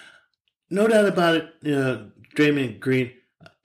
no 0.69 0.87
doubt 0.87 1.05
about 1.05 1.35
it, 1.37 1.45
you 1.61 1.71
know, 1.75 2.11
Draymond 2.35 2.79
Green, 2.79 3.11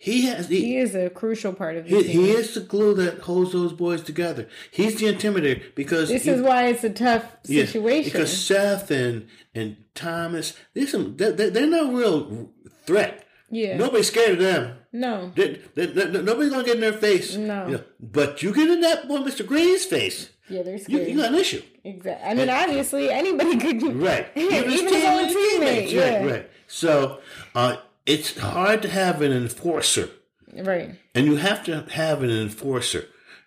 he 0.01 0.27
has 0.27 0.49
he, 0.49 0.61
He 0.63 0.77
is 0.77 0.95
a 0.95 1.11
crucial 1.11 1.53
part 1.53 1.77
of 1.77 1.89
the 1.89 1.91
he, 1.91 2.03
he 2.05 2.31
is 2.31 2.55
the 2.55 2.61
glue 2.61 2.95
that 2.95 3.19
holds 3.21 3.53
those 3.53 3.73
boys 3.73 4.01
together. 4.03 4.47
He's 4.71 4.95
the 5.01 5.07
intimidator 5.13 5.61
because 5.75 6.09
This 6.09 6.23
he- 6.25 6.31
is 6.31 6.41
why 6.41 6.67
it's 6.69 6.85
a 6.85 6.91
tough 6.91 7.25
situation. 7.45 8.05
because 8.13 8.31
Seth 8.47 8.93
and 8.93 9.27
and 9.57 9.77
Thomas, 9.97 10.55
they're 10.75 10.87
some 10.87 11.17
they're 11.17 11.33
they're 11.33 11.67
no 11.67 11.93
real 11.93 12.53
threat. 12.87 13.25
yeah. 13.51 13.77
Nobody's 13.77 14.07
scared 14.07 14.33
of 14.33 14.39
them. 14.39 14.78
No. 14.93 15.31
They, 15.35 15.61
they, 15.75 15.87
they- 15.87 16.23
nobody's 16.23 16.51
gonna 16.51 16.65
get 16.65 16.77
in 16.77 16.81
their 16.81 16.93
face. 16.93 17.37
No. 17.37 17.67
You 17.67 17.73
know, 17.79 17.85
but 18.01 18.43
you 18.43 18.55
get 18.55 18.71
in 18.71 18.81
that 18.81 19.07
boy, 19.09 19.19
Mr. 19.19 19.47
Green's 19.47 19.85
face, 19.85 20.31
Yeah, 20.49 20.63
they're 20.63 20.75
you, 20.77 20.79
scared. 20.83 21.09
you 21.09 21.17
got 21.17 21.33
an 21.33 21.39
issue. 21.39 21.63
exactly. 21.85 22.31
I 22.31 22.35
mean, 22.35 22.49
obviously, 22.51 23.11
anybody 23.11 23.59
could. 23.59 23.83
Right. 23.97 24.29
Even 24.37 24.71
his 24.71 24.81
own 25.05 25.29
teammates, 25.29 25.35
teammate. 25.35 25.93
Yeah. 25.93 26.17
Right, 26.23 26.31
right. 26.31 26.51
So 26.67 27.21
uh, 27.55 27.77
it's 28.07 28.39
hard 28.39 28.83
to 28.83 28.89
have 28.89 29.21
an 29.23 29.33
enforcer, 29.33 30.09
Right. 30.55 30.95
and 31.15 31.27
you 31.27 31.37
have 31.37 31.65
to 31.65 31.83
have 31.91 32.23
an 32.23 32.31
enforcer 32.31 33.05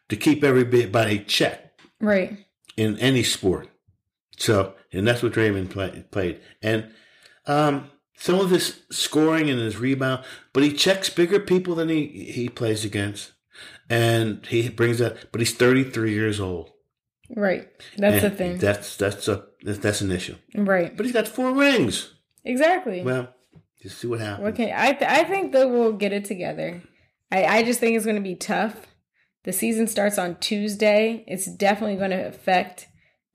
to 0.09 0.15
keep 0.15 0.43
everybody 0.43 1.19
checked 1.19 1.81
Right. 1.99 2.37
in 2.77 2.97
any 2.99 3.23
sport. 3.23 3.67
So, 4.37 4.73
and 4.91 5.07
that's 5.07 5.21
what 5.23 5.33
Draymond 5.33 5.69
play, 5.71 6.03
played. 6.11 6.41
And 6.61 6.91
um, 7.47 7.89
some 8.21 8.39
of 8.39 8.51
his 8.51 8.81
scoring 8.91 9.49
and 9.49 9.59
his 9.59 9.77
rebound, 9.77 10.23
but 10.53 10.61
he 10.61 10.71
checks 10.71 11.09
bigger 11.09 11.39
people 11.39 11.73
than 11.73 11.89
he, 11.89 12.05
he 12.05 12.49
plays 12.49 12.85
against. 12.85 13.31
And 13.89 14.45
he 14.45 14.69
brings 14.69 14.99
that, 14.99 15.31
but 15.31 15.41
he's 15.41 15.55
33 15.55 16.13
years 16.13 16.39
old. 16.39 16.69
Right. 17.35 17.67
That's 17.97 18.21
the 18.21 18.29
thing. 18.29 18.59
That's, 18.59 18.95
that's, 18.95 19.27
a, 19.27 19.45
that's, 19.63 19.79
that's 19.79 20.01
an 20.01 20.11
issue. 20.11 20.35
right. 20.55 20.95
But 20.95 21.07
he's 21.07 21.13
got 21.13 21.27
four 21.27 21.51
rings. 21.51 22.13
Exactly. 22.45 23.01
Well, 23.01 23.33
just 23.81 23.97
see 23.97 24.07
what 24.07 24.19
happens. 24.19 24.49
Okay. 24.49 24.71
I? 24.75 24.93
Th- 24.93 25.09
I 25.09 25.23
think 25.23 25.51
they 25.51 25.65
will 25.65 25.93
get 25.93 26.13
it 26.13 26.25
together. 26.25 26.83
I 27.31 27.45
I 27.45 27.63
just 27.63 27.79
think 27.79 27.95
it's 27.95 28.05
going 28.05 28.17
to 28.17 28.21
be 28.21 28.35
tough. 28.35 28.87
The 29.43 29.53
season 29.53 29.87
starts 29.87 30.19
on 30.19 30.35
Tuesday. 30.39 31.23
It's 31.27 31.45
definitely 31.45 31.97
going 31.97 32.11
to 32.11 32.27
affect. 32.27 32.87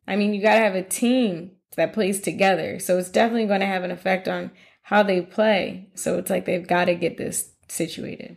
I 0.07 0.15
mean, 0.15 0.35
you 0.35 0.43
got 0.43 0.55
to 0.55 0.61
have 0.61 0.75
a 0.77 0.83
team 0.83 1.53
that 1.77 1.93
plays 1.93 2.21
together, 2.21 2.79
so 2.79 2.99
it's 2.99 3.11
definitely 3.11 3.47
going 3.47 3.61
to 3.61 3.67
have 3.67 3.83
an 3.83 3.91
effect 3.91 4.29
on 4.29 4.51
how 4.87 5.03
they 5.03 5.21
play. 5.21 5.89
So 5.95 6.17
it's 6.17 6.31
like 6.31 6.45
they've 6.45 6.67
got 6.67 6.85
to 6.85 6.95
get 6.95 7.17
this 7.19 7.51
situated. 7.69 8.37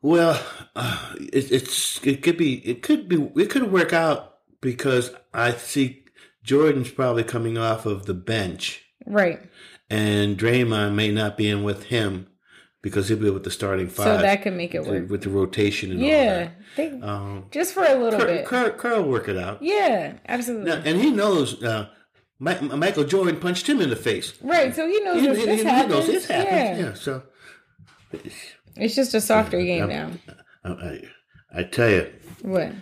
Well, 0.00 0.40
uh, 0.74 1.14
it, 1.20 1.52
it's 1.52 2.04
it 2.06 2.22
could 2.22 2.36
be 2.38 2.54
it 2.66 2.82
could 2.82 3.08
be 3.08 3.30
it 3.36 3.50
could 3.50 3.70
work 3.70 3.92
out 3.92 4.38
because 4.60 5.10
I 5.34 5.52
see 5.52 6.04
Jordan's 6.42 6.90
probably 6.90 7.24
coming 7.24 7.58
off 7.58 7.84
of 7.86 8.06
the 8.06 8.14
bench, 8.14 8.84
Right. 9.04 9.40
and 9.90 10.38
Draymond 10.38 10.94
may 10.94 11.10
not 11.10 11.36
be 11.36 11.48
in 11.50 11.62
with 11.62 11.84
him 11.84 12.28
because 12.82 13.08
he'll 13.08 13.18
be 13.18 13.28
with 13.30 13.44
the 13.44 13.50
starting 13.50 13.88
five. 13.88 14.06
So 14.06 14.22
that 14.22 14.42
could 14.42 14.52
make 14.54 14.74
it 14.74 14.86
work. 14.86 15.10
with 15.10 15.22
the 15.24 15.30
rotation 15.30 15.90
and 15.90 16.00
Yeah. 16.00 16.50
all 16.50 16.62
They, 16.76 16.88
that. 16.90 17.02
Um, 17.08 17.44
just 17.50 17.74
for 17.74 17.84
a 17.84 17.94
little 17.96 18.20
Kerr, 18.20 18.26
bit. 18.26 18.78
Kerr 18.78 18.96
will 19.02 19.10
work 19.10 19.28
it 19.28 19.36
out. 19.36 19.60
Yeah. 19.60 20.14
Absolutely. 20.28 20.70
Now, 20.70 20.82
and 20.84 21.00
he 21.00 21.10
knows 21.10 21.60
uh, 21.64 21.88
Mi- 22.38 22.60
Michael 22.60 23.04
Jordan 23.04 23.40
punched 23.40 23.66
him 23.68 23.80
in 23.80 23.90
the 23.90 23.96
face. 23.96 24.34
right. 24.42 24.74
So 24.74 24.86
he 24.86 25.00
knows 25.00 25.20
He, 25.20 25.26
this, 25.28 25.38
he- 25.38 25.44
this 25.46 25.60
he 25.62 25.66
happens. 25.66 25.90
knows 25.92 26.06
this 26.06 26.26
happens. 26.26 26.78
Yeah. 26.78 26.86
Yeah. 26.88 26.94
so 26.94 27.22
It's 28.76 28.94
just 28.94 29.14
a 29.14 29.20
softer 29.20 29.60
game 29.62 29.88
now. 29.88 30.10
I, 30.64 30.68
I, 30.70 31.00
I 31.54 31.62
tell 31.64 31.90
you, 31.90 32.12
What? 32.42 32.72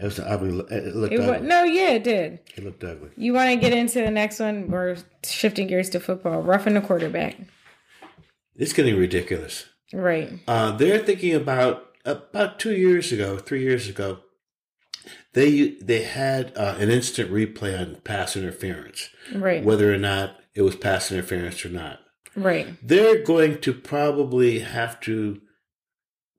it, 0.00 0.02
was, 0.04 0.18
I 0.18 0.36
mean, 0.38 0.60
it 0.70 0.96
looked 0.96 1.12
It 1.14 1.20
ugly. 1.20 1.46
no, 1.46 1.62
yeah, 1.64 1.90
it 1.90 2.04
did. 2.04 2.40
It 2.56 2.64
looked 2.64 2.82
ugly. 2.82 3.10
You 3.16 3.32
want 3.32 3.50
to 3.50 3.56
get 3.56 3.72
into 3.72 4.00
the 4.00 4.10
next 4.10 4.40
one? 4.40 4.68
We're 4.70 4.96
shifting 5.24 5.66
gears 5.68 5.90
to 5.90 6.00
football. 6.00 6.42
Roughing 6.42 6.74
the 6.74 6.80
quarterback. 6.80 7.36
It's 8.56 8.72
getting 8.72 8.96
ridiculous. 8.96 9.66
Right. 9.92 10.32
Uh, 10.48 10.72
they're 10.76 10.98
thinking 10.98 11.34
about 11.34 11.90
about 12.04 12.58
two 12.58 12.74
years 12.74 13.12
ago, 13.12 13.38
three 13.38 13.62
years 13.62 13.88
ago. 13.88 14.18
They 15.34 15.70
they 15.82 16.02
had 16.04 16.56
uh, 16.56 16.76
an 16.78 16.90
instant 16.90 17.30
replay 17.30 17.78
on 17.78 17.96
pass 18.02 18.36
interference, 18.36 19.08
Right. 19.34 19.62
whether 19.64 19.92
or 19.92 19.98
not 19.98 20.36
it 20.54 20.62
was 20.62 20.76
pass 20.76 21.10
interference 21.12 21.64
or 21.64 21.68
not. 21.70 22.00
Right. 22.36 22.68
They're 22.82 23.22
going 23.22 23.60
to 23.60 23.72
probably 23.72 24.60
have 24.60 25.00
to 25.02 25.40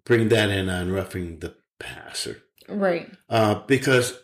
bring 0.05 0.29
that 0.29 0.49
in 0.49 0.69
on 0.69 0.91
roughing 0.91 1.39
the 1.39 1.55
passer 1.79 2.43
Right. 2.69 3.10
uh, 3.29 3.55
because 3.67 4.17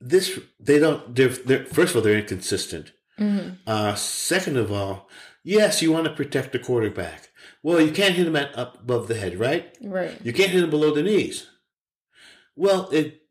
this 0.00 0.38
they 0.60 0.78
don't. 0.78 1.14
They're, 1.14 1.28
they're 1.28 1.64
first 1.64 1.90
of 1.92 1.96
all 1.96 2.02
they're 2.02 2.18
inconsistent. 2.18 2.92
hmm 3.18 3.50
Uh, 3.66 3.94
second 3.94 4.58
of 4.58 4.70
all, 4.70 5.08
yes, 5.42 5.80
you 5.80 5.90
want 5.92 6.04
to 6.06 6.12
protect 6.12 6.52
the 6.52 6.58
quarterback. 6.58 7.28
Well, 7.62 7.80
you 7.80 7.90
can't 7.92 8.14
hit 8.14 8.26
him 8.26 8.36
at 8.36 8.56
up 8.56 8.80
above 8.82 9.08
the 9.08 9.14
head, 9.16 9.38
right? 9.40 9.74
Right. 9.80 10.20
You 10.22 10.32
can't 10.34 10.50
hit 10.50 10.62
him 10.62 10.70
below 10.70 10.94
the 10.94 11.02
knees. 11.02 11.48
Well, 12.54 12.88
it 12.90 13.22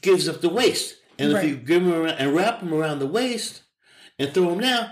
gives 0.00 0.28
up 0.28 0.40
the 0.40 0.48
waist, 0.48 0.96
and 1.18 1.32
if 1.32 1.44
you 1.44 1.56
give 1.56 1.82
him 1.82 1.92
around, 1.92 2.16
and 2.18 2.34
wrap 2.34 2.60
him 2.60 2.72
around 2.74 2.98
the 2.98 3.06
waist 3.06 3.62
and 4.18 4.32
throw 4.32 4.50
him 4.52 4.60
down, 4.60 4.90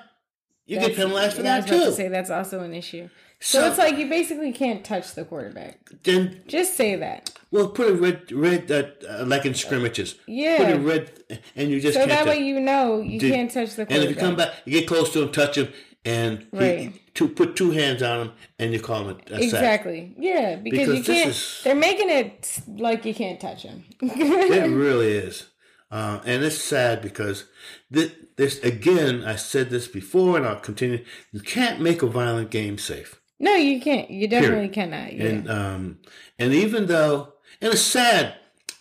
you 0.66 0.78
get 0.78 0.94
penalized 0.94 1.36
for 1.36 1.42
yeah, 1.42 1.56
I 1.56 1.60
that 1.60 1.68
too. 1.68 1.84
to 1.86 1.92
say 1.92 2.08
that's 2.08 2.30
also 2.30 2.60
an 2.60 2.74
issue. 2.74 3.08
So, 3.42 3.66
it's 3.66 3.78
like 3.78 3.96
you 3.96 4.06
basically 4.06 4.52
can't 4.52 4.84
touch 4.84 5.14
the 5.14 5.24
quarterback. 5.24 5.78
then 6.02 6.42
Just 6.46 6.74
say 6.76 6.94
that. 6.96 7.30
well, 7.50 7.68
put 7.68 7.88
a 7.88 7.94
red 7.94 8.30
red 8.32 8.70
uh, 8.70 8.82
uh, 9.08 9.24
like 9.26 9.46
in 9.46 9.54
scrimmages. 9.54 10.16
Yeah. 10.26 10.58
Put 10.58 10.74
a 10.76 10.78
red, 10.78 11.40
and 11.56 11.70
you 11.70 11.80
just 11.80 11.94
So 11.98 12.04
that 12.06 12.18
touch- 12.24 12.28
way 12.28 12.38
you 12.44 12.60
know 12.60 13.00
you 13.00 13.18
Did- 13.18 13.32
can't 13.32 13.50
touch 13.50 13.70
the 13.76 13.86
quarterback. 13.86 13.96
and 13.96 14.04
if 14.04 14.10
you 14.10 14.16
come 14.16 14.36
back, 14.36 14.50
you 14.66 14.78
get 14.78 14.86
close 14.86 15.10
to 15.14 15.22
him, 15.22 15.32
touch 15.32 15.56
him, 15.56 15.72
and 16.04 16.40
he, 16.52 16.58
Right. 16.58 16.92
To 17.14 17.28
put 17.28 17.56
two 17.56 17.70
hands 17.72 18.02
on 18.02 18.20
him, 18.20 18.32
and 18.58 18.72
you 18.72 18.80
call 18.80 19.08
him 19.08 19.16
a, 19.30 19.34
a 19.34 19.42
sack. 19.42 19.42
Exactly. 19.42 20.14
Yeah, 20.18 20.56
because, 20.56 20.88
Because 20.88 20.98
you 21.08 21.14
can't. 21.14 21.30
is- 21.30 21.60
They're 21.64 21.74
making 21.74 22.10
it 22.10 22.60
like 22.68 23.04
you 23.04 23.14
can't 23.14 23.40
touch 23.40 23.62
him. 23.62 23.84
It 24.02 24.70
really 24.70 25.12
is. 25.12 25.46
Uh, 25.90 26.20
and 26.24 26.44
it's 26.44 26.62
sad 26.62 27.02
because 27.02 27.46
th- 27.92 28.14
this, 28.36 28.60
again, 28.62 29.24
I 29.24 29.34
said 29.34 29.70
this 29.70 29.88
before 29.88 30.36
and 30.36 30.46
I'll 30.46 30.60
continue. 30.60 31.04
You 31.32 31.40
can't 31.40 31.80
make 31.80 32.02
a 32.02 32.06
violent 32.06 32.50
game 32.50 32.78
safe. 32.78 33.20
no, 33.40 33.54
you 33.54 33.80
can't. 33.80 34.08
You 34.08 34.28
definitely 34.28 34.68
Period. 34.68 34.72
cannot. 34.72 35.12
Yeah. 35.12 35.24
And, 35.24 35.50
um, 35.50 35.98
and 36.38 36.52
even 36.54 36.86
though, 36.86 37.32
and 37.60 37.72
it's 37.72 37.82
sad, 37.82 38.34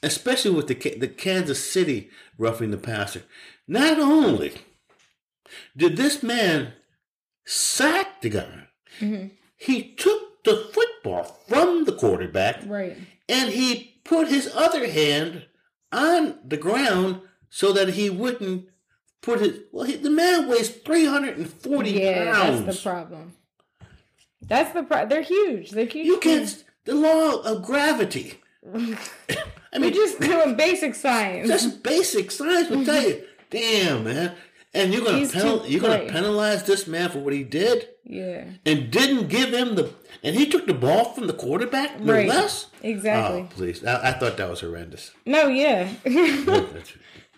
especially 0.03 0.51
with 0.51 0.67
the, 0.67 0.75
the 0.99 1.07
Kansas 1.07 1.67
City 1.67 2.09
roughing 2.37 2.69
the 2.69 2.77
passer, 2.77 3.23
not 3.67 3.97
only 3.99 4.53
did 5.75 5.97
this 5.97 6.21
man 6.21 6.73
sack 7.49 8.21
the 8.21 8.29
guy, 8.29 8.67
Mhm. 8.99 9.31
he 9.57 9.93
took 9.95 10.43
the 10.43 10.69
football 10.73 11.23
from 11.47 11.85
the 11.85 11.91
quarterback 11.93 12.61
Right. 12.65 12.97
and 13.27 13.49
he 13.51 13.99
put 14.03 14.27
his 14.27 14.49
other 14.53 14.87
hand 14.87 15.45
on 15.91 16.39
the 16.45 16.57
ground 16.57 17.21
so 17.49 17.73
that 17.73 17.89
he 17.89 18.09
wouldn't 18.09 18.69
put 19.21 19.39
his. 19.39 19.59
Well, 19.71 19.85
he, 19.85 19.95
the 19.95 20.09
man 20.11 20.47
weighs 20.47 20.69
three 20.69 21.05
hundred 21.05 21.37
and 21.37 21.51
forty 21.51 21.91
Yeah, 21.91 22.31
pounds. 22.33 22.65
that's 22.65 22.77
the 22.77 22.89
problem. 22.89 23.33
That's 24.41 24.73
the 24.73 24.83
pro. 24.83 25.05
They're 25.07 25.21
huge. 25.21 25.71
They're 25.71 25.85
huge. 25.85 26.05
you 26.05 26.17
can't. 26.19 26.63
The 26.85 26.95
law 26.95 27.41
of 27.41 27.63
gravity. 27.63 28.39
I 28.73 28.97
We're 29.73 29.79
mean, 29.79 29.93
just 29.93 30.19
doing 30.19 30.55
basic 30.55 30.95
science. 30.95 31.47
that's 31.47 31.65
basic 31.67 32.31
science. 32.31 32.69
will 32.69 32.85
tell 32.85 33.01
you. 33.03 33.23
Damn, 33.49 34.03
man. 34.03 34.35
And 34.73 34.93
you're 34.93 35.03
gonna 35.03 35.27
penal- 35.27 35.65
you're 35.65 35.81
gonna 35.81 36.05
penalize 36.05 36.63
this 36.63 36.85
man 36.85 37.09
for 37.09 37.17
what 37.19 37.33
he 37.33 37.43
did, 37.43 37.87
yeah. 38.03 38.43
and 38.67 38.91
didn't 38.91 39.27
give 39.27 39.51
him 39.51 39.73
the. 39.75 39.91
And 40.23 40.35
he 40.35 40.45
took 40.47 40.67
the 40.67 40.75
ball 40.75 41.05
from 41.13 41.25
the 41.27 41.33
quarterback, 41.33 41.99
no 41.99 42.13
Right. 42.13 42.27
less. 42.27 42.67
Exactly. 42.83 43.41
Oh, 43.41 43.47
please! 43.49 43.83
I, 43.83 44.09
I 44.09 44.11
thought 44.13 44.37
that 44.37 44.47
was 44.49 44.59
horrendous. 44.61 45.11
No, 45.25 45.47
yeah. 45.47 45.89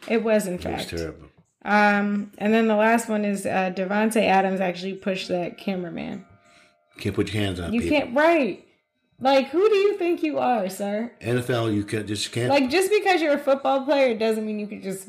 It 0.08 0.24
was 0.24 0.48
in 0.48 0.58
that's 0.58 0.86
fact. 0.86 0.90
terrible. 0.90 1.28
Um, 1.64 2.32
and 2.40 2.52
then 2.54 2.68
the 2.68 2.76
last 2.76 3.08
one 3.08 3.24
is 3.24 3.46
uh 3.46 3.72
Davante 3.76 4.24
Adams 4.26 4.60
actually 4.60 4.96
pushed 4.96 5.28
that 5.30 5.58
cameraman. 5.58 6.26
Can't 6.98 7.16
put 7.16 7.32
your 7.32 7.44
hands 7.44 7.60
on 7.60 7.72
You 7.72 7.82
people. 7.82 7.98
can't 8.00 8.16
right. 8.16 8.66
Like 9.20 9.50
who 9.50 9.70
do 9.70 9.76
you 9.76 9.98
think 9.98 10.24
you 10.24 10.40
are, 10.40 10.68
sir? 10.70 11.12
NFL, 11.22 11.74
you 11.74 11.84
can't 11.86 12.08
just 12.08 12.32
can't. 12.32 12.50
Like 12.50 12.70
just 12.72 12.90
because 12.90 13.22
you're 13.22 13.36
a 13.36 13.38
football 13.38 13.86
player 13.86 14.18
doesn't 14.18 14.44
mean 14.46 14.58
you 14.60 14.66
can 14.68 14.82
just 14.82 15.08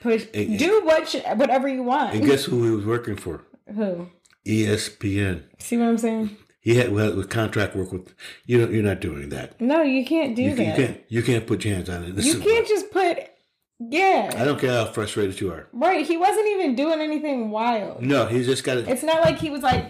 push 0.00 0.26
eh. 0.34 0.56
do 0.56 0.82
what 0.84 1.08
sh- 1.08 1.16
whatever 1.36 1.68
you 1.68 1.82
want. 1.82 2.14
and 2.14 2.24
guess 2.26 2.44
who 2.44 2.64
he 2.64 2.70
was 2.70 2.84
working 2.84 3.16
for? 3.16 3.42
who? 3.74 4.08
ESPN. 4.46 5.42
See 5.58 5.76
what 5.76 5.88
I'm 5.88 5.98
saying? 5.98 6.36
He 6.60 6.76
had 6.76 6.92
well, 6.92 7.14
with 7.16 7.30
contract 7.30 7.74
work 7.74 7.92
with 7.92 8.14
you. 8.46 8.58
Don't, 8.58 8.72
you're 8.72 8.82
not 8.82 9.00
doing 9.00 9.30
that. 9.30 9.58
No, 9.60 9.82
you 9.82 10.04
can't 10.04 10.36
do 10.36 10.42
You, 10.42 10.54
that. 10.54 10.66
you 10.66 10.86
can't. 10.86 11.00
You 11.08 11.22
can't 11.22 11.46
put 11.46 11.64
your 11.64 11.74
hands 11.74 11.88
on 11.88 12.04
it. 12.04 12.16
This 12.16 12.26
You 12.26 12.38
can't 12.40 12.66
just 12.66 12.90
put 12.90 13.18
yeah. 13.80 14.30
I 14.36 14.44
don't 14.44 14.60
care 14.60 14.72
how 14.72 14.86
frustrated 14.92 15.40
you 15.40 15.50
are. 15.52 15.66
Right, 15.72 16.06
he 16.06 16.16
wasn't 16.16 16.46
even 16.48 16.76
doing 16.76 17.00
anything 17.00 17.50
wild. 17.50 18.02
No, 18.02 18.26
he's 18.26 18.46
just 18.46 18.62
got 18.62 18.76
it 18.76 18.88
It's 18.88 19.02
not 19.02 19.22
like 19.22 19.38
he 19.38 19.48
was 19.50 19.62
like 19.62 19.86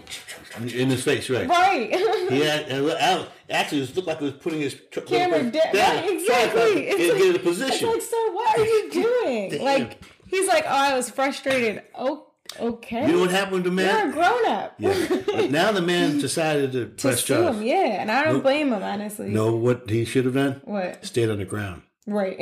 in 0.59 0.89
his 0.89 1.03
face, 1.03 1.29
right? 1.29 1.47
right. 1.47 1.89
He 2.29 2.39
had 2.45 2.69
and 2.69 2.89
Al- 2.89 3.27
actually 3.49 3.81
it 3.81 3.95
looked 3.95 4.07
like 4.07 4.19
he 4.19 4.25
was 4.25 4.33
putting 4.33 4.61
his 4.61 4.75
Camera 5.05 5.43
down. 5.43 5.61
Right, 5.73 6.09
exactly. 6.09 6.87
It's 6.87 6.97
get, 6.97 7.09
like- 7.09 7.17
get 7.17 7.27
in 7.29 7.35
a 7.35 7.39
position. 7.39 7.89
like, 7.89 8.01
sir, 8.01 8.31
what 8.33 8.57
are 8.59 8.65
you 8.65 8.89
doing? 8.91 9.63
Like 9.71 10.01
he's 10.27 10.47
like, 10.47 10.63
oh, 10.65 10.69
I 10.69 10.95
was 10.95 11.09
frustrated. 11.09 11.83
Oh, 11.93 12.27
okay. 12.59 13.05
you 13.07 13.13
know 13.13 13.19
what 13.19 13.31
happened 13.31 13.63
to 13.65 13.71
man? 13.71 13.93
You're 13.97 14.09
a 14.09 14.13
grown 14.13 14.45
up. 14.47 14.75
Yeah. 14.79 15.21
But 15.25 15.51
now 15.51 15.71
the 15.73 15.81
man 15.81 16.17
decided 16.27 16.71
to 16.73 16.85
to 16.85 16.91
press 17.09 17.23
sue 17.25 17.43
him, 17.47 17.61
yeah, 17.61 18.01
and 18.01 18.09
I 18.11 18.23
don't 18.23 18.35
Nope. 18.35 18.43
blame 18.43 18.71
him 18.73 18.81
honestly. 18.83 19.29
Know 19.29 19.53
what 19.55 19.89
he 19.89 20.05
should 20.05 20.25
have 20.25 20.33
done? 20.33 20.61
What? 20.63 21.05
Stayed 21.05 21.29
on 21.29 21.37
the 21.39 21.45
ground. 21.45 21.81
Right. 22.07 22.39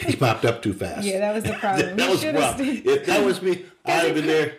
He 0.00 0.16
popped 0.16 0.44
up 0.44 0.62
too 0.62 0.72
fast. 0.72 1.04
yeah, 1.06 1.18
that 1.18 1.34
was 1.34 1.44
the 1.44 1.52
problem. 1.60 1.96
that 1.96 2.10
was 2.10 2.24
rough. 2.24 2.54
stayed- 2.56 2.86
If 2.86 3.06
that 3.06 3.24
was 3.24 3.42
me, 3.42 3.64
I'd 3.84 4.06
have 4.06 4.14
been 4.14 4.26
there. 4.26 4.54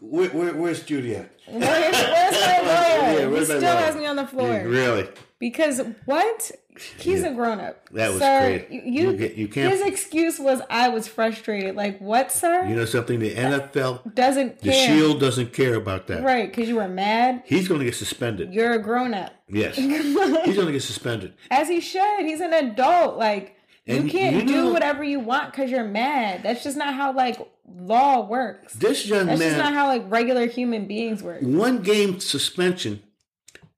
Where, 0.00 0.28
where, 0.30 0.54
where's 0.54 0.82
Judy 0.84 1.16
at? 1.16 1.30
Where's, 1.46 1.62
where's 1.64 1.92
my 1.94 2.60
lawyer? 2.62 3.20
Yeah, 3.20 3.20
he 3.20 3.26
my 3.34 3.44
still 3.44 3.60
lawyer? 3.60 3.76
has 3.76 3.96
me 3.96 4.06
on 4.06 4.16
the 4.16 4.26
floor. 4.26 4.48
Yeah, 4.48 4.62
really? 4.62 5.08
Because 5.38 5.80
what? 6.04 6.50
He's 6.98 7.22
Yeah. 7.22 7.28
a 7.28 7.34
grown 7.34 7.60
up. 7.60 7.88
That 7.90 8.10
was 8.10 8.18
sir, 8.18 8.40
great. 8.66 8.70
You, 8.70 8.82
you, 8.84 9.10
You 9.12 9.32
you 9.36 9.48
can't- 9.48 9.72
His 9.72 9.80
excuse 9.80 10.38
was 10.38 10.60
I 10.68 10.88
was 10.88 11.06
frustrated. 11.08 11.74
Like 11.76 11.98
what, 12.00 12.30
sir? 12.32 12.66
You 12.66 12.74
know 12.76 12.84
something? 12.84 13.18
The 13.20 13.34
NFL, 13.34 14.14
Doesn't 14.14 14.60
the 14.60 14.70
care. 14.72 14.86
Shield 14.88 15.20
doesn't 15.20 15.52
care 15.54 15.74
about 15.76 16.08
that. 16.08 16.22
Right, 16.22 16.50
because 16.50 16.68
you 16.68 16.76
were 16.76 16.88
mad. 16.88 17.42
He's 17.46 17.68
going 17.68 17.78
to 17.80 17.84
get 17.86 17.94
suspended. 17.94 18.52
You're 18.52 18.72
a 18.72 18.78
grown 18.82 19.14
up. 19.14 19.32
Yes. 19.48 19.76
He's 19.76 19.86
going 20.56 20.66
to 20.66 20.72
get 20.72 20.82
suspended. 20.82 21.34
As 21.50 21.68
he 21.68 21.80
should. 21.80 22.20
He's 22.20 22.40
an 22.40 22.52
adult. 22.52 23.16
Like 23.18 23.53
you 23.86 24.04
can't 24.10 24.36
you 24.36 24.42
do 24.46 24.72
whatever 24.72 25.04
you 25.04 25.20
want 25.20 25.50
because 25.52 25.70
you're 25.70 25.84
mad. 25.84 26.42
That's 26.42 26.62
just 26.64 26.76
not 26.76 26.94
how 26.94 27.12
like 27.12 27.38
law 27.66 28.26
works. 28.26 28.74
This 28.74 29.06
young 29.06 29.26
That's 29.26 29.40
just 29.40 29.56
not 29.58 29.74
how 29.74 29.86
like 29.88 30.04
regular 30.08 30.46
human 30.46 30.86
beings 30.86 31.22
work. 31.22 31.40
one 31.42 31.82
game 31.82 32.20
suspension 32.20 33.02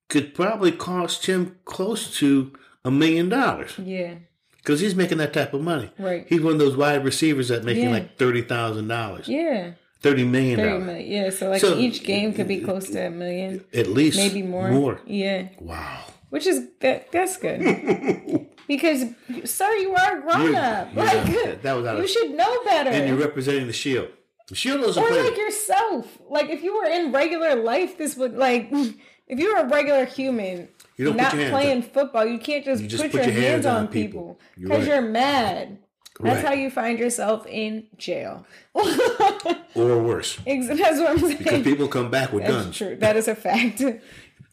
could 0.09 0.35
probably 0.35 0.71
cost 0.73 1.27
him 1.27 1.57
close 1.65 2.17
to 2.19 2.53
a 2.85 2.91
million 2.91 3.29
dollars 3.29 3.77
Yeah. 3.79 4.15
because 4.59 4.79
he's 4.81 4.95
making 4.95 5.19
that 5.19 5.33
type 5.33 5.53
of 5.53 5.63
money. 5.63 5.91
Right. 5.99 6.25
He's 6.29 6.41
one 6.41 6.53
of 6.55 6.59
those 6.61 6.77
wide 6.77 7.05
receivers 7.05 7.49
that 7.49 7.65
making 7.65 7.85
Yeah. 7.85 7.91
like 7.91 8.17
thirty 8.17 8.43
thousand 8.43 8.87
dollars, 8.89 9.27
Yeah. 9.29 9.73
Thirty 10.01 10.25
million 10.25 10.61
dollars. 10.61 11.05
Yeah. 11.05 11.31
So 11.31 11.49
like 11.51 11.61
So- 11.61 11.77
each 11.79 12.05
game 12.05 12.33
could 12.33 12.47
be 12.47 12.61
close 12.61 12.89
to 12.91 13.07
a 13.07 13.11
million, 13.11 13.65
at 13.75 13.89
least 13.89 14.19
maybe 14.19 14.43
more. 14.43 14.71
More. 14.71 15.01
Yeah. 15.07 15.49
Wow. 15.59 16.05
Which 16.31 16.47
is 16.47 16.69
that 16.81 17.11
that's 17.11 17.37
good. 17.39 18.47
because 18.69 19.05
sir, 19.45 19.73
you 19.75 19.95
are 19.95 20.19
a 20.19 20.23
grown 20.23 20.53
You- 20.53 20.57
up. 20.57 20.89
yeah, 20.95 21.03
like 21.03 21.63
that 21.63 21.73
was 21.75 21.87
out 21.87 21.97
you 21.99 22.05
of- 22.05 22.11
should 22.11 22.31
know 22.33 22.65
better. 22.65 22.91
And 22.91 23.09
you're 23.09 23.19
representing 23.19 23.67
the 23.67 23.73
Shield. 23.73 24.09
The 24.49 24.55
Shield 24.55 24.81
doesn't 24.83 25.03
or 25.03 25.09
play. 25.09 25.23
like 25.23 25.37
yourself. 25.37 26.19
Like 26.29 26.51
if 26.51 26.63
you 26.63 26.77
were 26.77 26.87
in 26.89 27.11
regular 27.13 27.55
life, 27.57 27.99
this 27.99 28.17
would 28.17 28.35
like 28.37 28.69
if 29.29 29.39
you 29.41 29.53
were 29.55 29.61
a 29.61 29.69
regular 29.69 30.05
human, 30.05 30.69
You 30.97 31.07
don't 31.07 31.17
not 31.17 31.33
playing 31.33 31.83
football, 31.83 32.25
you 32.27 32.39
can't 32.39 32.65
just, 32.65 32.81
You 32.83 32.89
just 32.89 33.03
put, 33.03 33.13
put 33.13 33.25
your, 33.25 33.33
your 33.33 33.43
hands, 33.43 33.65
hands 33.65 33.67
on 33.67 33.89
people 33.89 34.35
people. 34.37 34.41
You're 34.57 34.69
because 34.69 34.87
right. 34.89 34.95
you're 34.95 35.11
mad. 35.11 35.79
That's 36.21 36.37
Right. 36.37 36.45
how 36.47 36.53
you 36.55 36.71
find 36.71 36.99
yourself 36.99 37.47
in 37.47 37.89
jail. 37.99 38.47
or 38.75 39.99
worse, 40.03 40.39
That's 40.47 40.69
what 41.01 41.11
I'm 41.11 41.19
saying. 41.19 41.37
because 41.39 41.63
people 41.63 41.89
come 41.89 42.11
back 42.11 42.33
with 42.33 42.45
That's 42.45 42.55
guns. 42.65 42.77
true. 42.79 42.97
That 42.97 43.17
is 43.17 43.29
a 43.29 43.35
fact. 43.35 43.83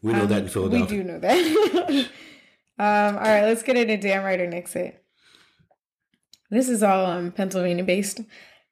We 0.02 0.12
know 0.12 0.26
that 0.26 0.38
in 0.38 0.44
um, 0.44 0.48
Philadelphia. 0.50 0.98
we 0.98 1.02
do 1.04 1.04
know 1.10 1.18
that. 1.20 2.08
um, 2.78 3.16
all 3.16 3.22
right, 3.22 3.44
let's 3.44 3.62
get 3.62 3.76
into 3.76 3.96
damn 3.96 4.24
right 4.24 4.40
or 4.40 4.46
nix 4.46 4.74
it. 4.76 5.02
This 6.50 6.68
is 6.68 6.82
all 6.82 7.06
um, 7.06 7.32
Pennsylvania 7.32 7.84
based. 7.84 8.20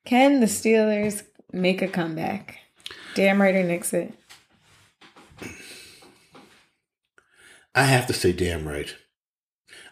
Can 0.05 0.41
the 0.41 0.47
Steelers 0.47 1.23
make 1.53 1.83
a 1.83 1.88
comeback? 1.88 2.59
Damn 3.15 3.41
right 3.41 3.55
or 3.55 3.65
nix 3.65 3.93
it. 3.93 4.12
I 7.75 7.85
have 7.85 8.07
to 8.09 8.12
say, 8.12 8.33
damn 8.33 8.69
right. 8.69 8.95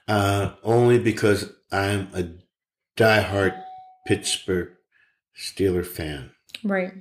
Uh, 0.07 0.53
only 0.63 0.99
because 0.99 1.53
I'm 1.73 2.09
a 2.15 2.31
diehard 2.97 3.61
Pittsburgh 4.07 4.71
Steeler 5.37 5.87
fan. 5.87 6.33
Right. 6.63 6.93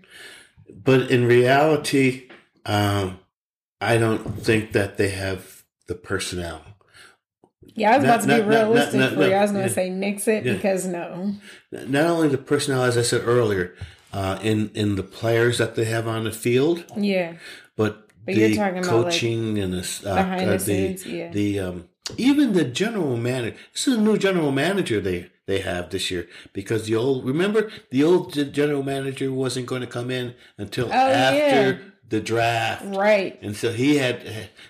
But 0.70 1.10
in 1.12 1.26
reality, 1.26 2.30
um, 2.66 3.20
I 3.82 3.98
don't 3.98 4.42
think 4.42 4.72
that 4.74 4.98
they 4.98 5.10
have 5.10 5.64
the 5.88 5.96
personnel. 5.96 6.64
Yeah, 7.76 7.94
I 7.94 7.98
was 7.98 8.06
Not- 8.06 8.10
about 8.16 8.22
to 8.22 8.28
be 8.28 8.40
not- 8.50 8.50
realistic 8.50 9.00
not- 9.00 9.14
for 9.14 9.28
you. 9.28 9.34
I 9.34 9.42
was 9.42 9.52
going 9.52 9.64
to 9.64 9.70
yeah. 9.70 9.76
say 9.76 9.90
nix 9.90 10.28
it 10.28 10.46
Yeah. 10.46 10.54
because 10.54 10.86
no. 10.88 11.34
Not 11.72 12.06
only 12.10 12.28
the 12.30 12.38
personnel, 12.38 12.84
as 12.84 12.98
I 12.98 13.02
said 13.02 13.22
earlier, 13.26 13.74
uh, 14.14 14.40
in 14.42 14.72
in 14.74 14.96
the 14.96 15.04
players 15.04 15.58
that 15.60 15.76
they 15.76 15.86
have 15.86 16.08
on 16.08 16.24
the 16.24 16.32
field, 16.32 16.84
Yeah. 16.98 17.34
but, 17.76 18.08
But 18.26 18.36
the 18.36 18.42
you're 18.42 18.56
talking 18.56 18.80
about, 18.80 18.96
like, 18.96 19.04
coaching 19.06 19.60
and 19.60 19.74
the, 19.74 20.10
uh, 20.10 20.16
behind 20.16 20.50
the 20.50 20.56
uh, 20.56 20.58
the 20.58 21.10
yeah. 21.10 21.32
the 21.32 21.60
um, 21.60 21.90
even 22.18 22.54
the 22.54 22.64
general 22.66 23.18
manager. 23.18 23.56
This 23.74 23.88
is 23.88 23.98
a 23.98 24.02
new 24.02 24.18
general 24.18 24.52
manager 24.52 25.00
they 25.00 25.30
they 25.46 25.60
have 25.60 25.90
this 25.90 26.10
year 26.10 26.28
because 26.54 26.86
the 26.86 26.96
old 26.96 27.26
remember 27.26 27.70
the 27.92 28.04
old 28.04 28.34
general 28.54 28.84
manager 28.84 29.32
wasn't 29.32 29.66
going 29.68 29.82
to 29.82 29.88
come 29.88 30.10
in 30.10 30.34
until 30.58 30.88
Oh, 30.88 30.92
after 30.92 31.38
yeah. 31.38 31.78
the 32.08 32.20
draft, 32.22 32.84
Right. 32.96 33.38
and 33.44 33.56
so 33.56 33.72
he 33.72 33.98
had 33.98 34.22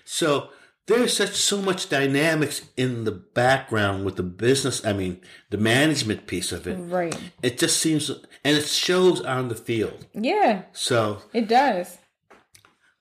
so. 0.04 0.50
There's 0.86 1.16
such 1.16 1.34
so 1.34 1.62
much 1.62 1.88
dynamics 1.88 2.62
in 2.76 3.04
the 3.04 3.12
background 3.12 4.04
with 4.04 4.16
the 4.16 4.22
business. 4.24 4.84
I 4.84 4.92
mean, 4.92 5.20
the 5.50 5.58
management 5.58 6.26
piece 6.26 6.50
of 6.50 6.66
it. 6.66 6.74
Right. 6.74 7.16
It 7.42 7.58
just 7.58 7.78
seems, 7.78 8.10
and 8.10 8.56
it 8.56 8.66
shows 8.66 9.20
on 9.20 9.48
the 9.48 9.54
field. 9.54 10.06
Yeah, 10.14 10.62
So 10.72 11.22
it 11.32 11.46
does. 11.46 11.98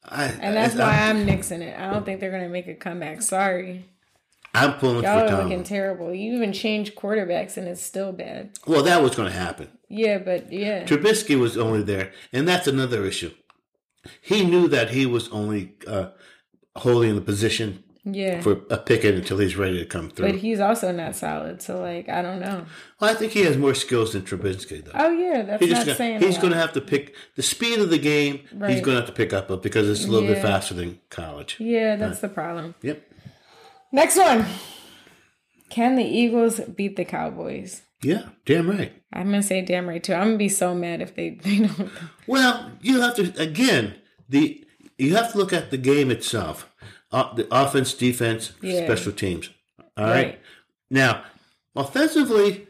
I, 0.03 0.25
And 0.25 0.55
that's 0.55 0.75
I, 0.75 0.79
why 0.79 1.09
I'm 1.09 1.25
nixing 1.25 1.61
it. 1.61 1.79
I 1.79 1.91
don't 1.91 2.05
think 2.05 2.19
they're 2.19 2.31
going 2.31 2.43
to 2.43 2.49
make 2.49 2.67
a 2.67 2.75
comeback. 2.75 3.21
Sorry. 3.21 3.85
I'm 4.53 4.73
pulling 4.73 5.03
Y'all 5.03 5.27
for 5.27 5.33
are 5.35 5.43
looking 5.43 5.63
terrible. 5.63 6.13
You 6.13 6.35
even 6.35 6.53
changed 6.53 6.95
quarterbacks 6.95 7.57
and 7.57 7.67
it's 7.67 7.81
still 7.83 8.11
bad. 8.11 8.51
well, 8.65 8.83
that 8.83 9.01
was 9.01 9.15
going 9.15 9.31
to 9.31 9.37
happen. 9.37 9.69
Yeah, 9.89 10.17
but 10.19 10.51
yeah. 10.51 10.85
Trubisky 10.85 11.39
was 11.39 11.57
only 11.57 11.81
there, 11.83 12.11
and 12.31 12.47
that's 12.47 12.67
another 12.67 13.05
issue. 13.05 13.31
He 14.21 14.45
knew 14.45 14.67
that 14.67 14.91
he 14.91 15.05
was 15.05 15.29
only 15.29 15.75
uh, 15.87 16.09
holding 16.77 17.15
the 17.15 17.21
position 17.21 17.84
Yeah. 18.05 18.41
for 18.41 18.62
a 18.69 18.77
picket 18.77 19.15
until 19.15 19.38
he's 19.39 19.55
ready 19.58 19.79
to 19.79 19.86
come 19.86 20.10
through. 20.10 20.27
But 20.32 20.36
he's 20.39 20.60
also 20.60 20.91
not 20.91 21.15
solid. 21.15 21.62
So, 21.62 21.79
like, 21.82 22.08
I 22.10 22.21
don't 22.21 22.39
know. 22.39 22.65
well, 22.99 23.12
I 23.12 23.13
think 23.13 23.34
he 23.34 23.41
has 23.41 23.58
more 23.58 23.73
skills 23.73 24.13
than 24.13 24.21
Trubisky, 24.23 24.84
though. 24.84 24.91
Oh, 24.93 25.12
yeah. 25.12 25.41
That's 25.43 25.62
He's 25.63 25.73
not 25.73 25.86
gonna, 25.86 25.95
saying 25.97 26.19
he's 26.21 26.38
going 26.38 26.53
to 26.53 26.60
have 26.60 26.73
to 26.73 26.82
pick 26.82 27.15
the 27.36 27.43
speed 27.43 27.79
of 27.79 27.89
the 27.89 27.97
game. 27.99 28.39
He's 28.49 28.82
going 28.82 28.95
to 28.95 29.01
have 29.01 29.05
to 29.08 29.12
pick 29.12 29.34
up 29.34 29.49
uh, 29.51 29.58
because 29.58 29.89
it's 29.89 30.05
a 30.05 30.12
little 30.12 30.27
bit 30.27 30.41
faster 30.41 30.73
than 30.73 30.99
college. 31.10 31.58
Yeah, 31.60 31.95
that's 31.97 32.19
the 32.19 32.29
problem. 32.29 32.75
Yep. 32.82 33.03
Next 33.91 34.17
one. 34.17 34.45
Can 35.69 35.95
the 35.95 36.03
Eagles 36.03 36.60
beat 36.62 36.95
the 36.95 37.05
Cowboys? 37.05 37.84
Yeah. 38.01 38.29
Damn 38.45 38.69
right. 38.69 38.93
I'm 39.13 39.29
going 39.29 39.41
to 39.41 39.47
say 39.47 39.62
damn 39.62 39.88
right, 39.88 40.03
too. 40.03 40.13
I'm 40.13 40.21
going 40.27 40.32
to 40.34 40.38
be 40.38 40.49
so 40.49 40.73
mad 40.73 41.01
if 41.01 41.15
they, 41.15 41.29
they 41.43 41.60
don't. 41.60 41.91
Well, 42.27 42.71
you 42.82 43.01
have 43.01 43.15
to 43.15 43.34
again 43.41 43.95
the 44.29 44.65
you 44.99 45.15
have 45.15 45.31
to 45.31 45.38
look 45.38 45.53
at 45.53 45.71
the 45.71 45.77
game 45.77 46.12
itself, 46.12 46.69
uh, 47.12 47.33
the 47.33 47.47
offense, 47.51 47.93
defense, 47.93 48.51
Yeah. 48.62 48.85
special 48.85 49.12
teams. 49.12 49.49
All 49.97 50.05
right. 50.05 50.13
Right. 50.25 50.41
Now, 50.89 51.23
offensively, 51.75 52.67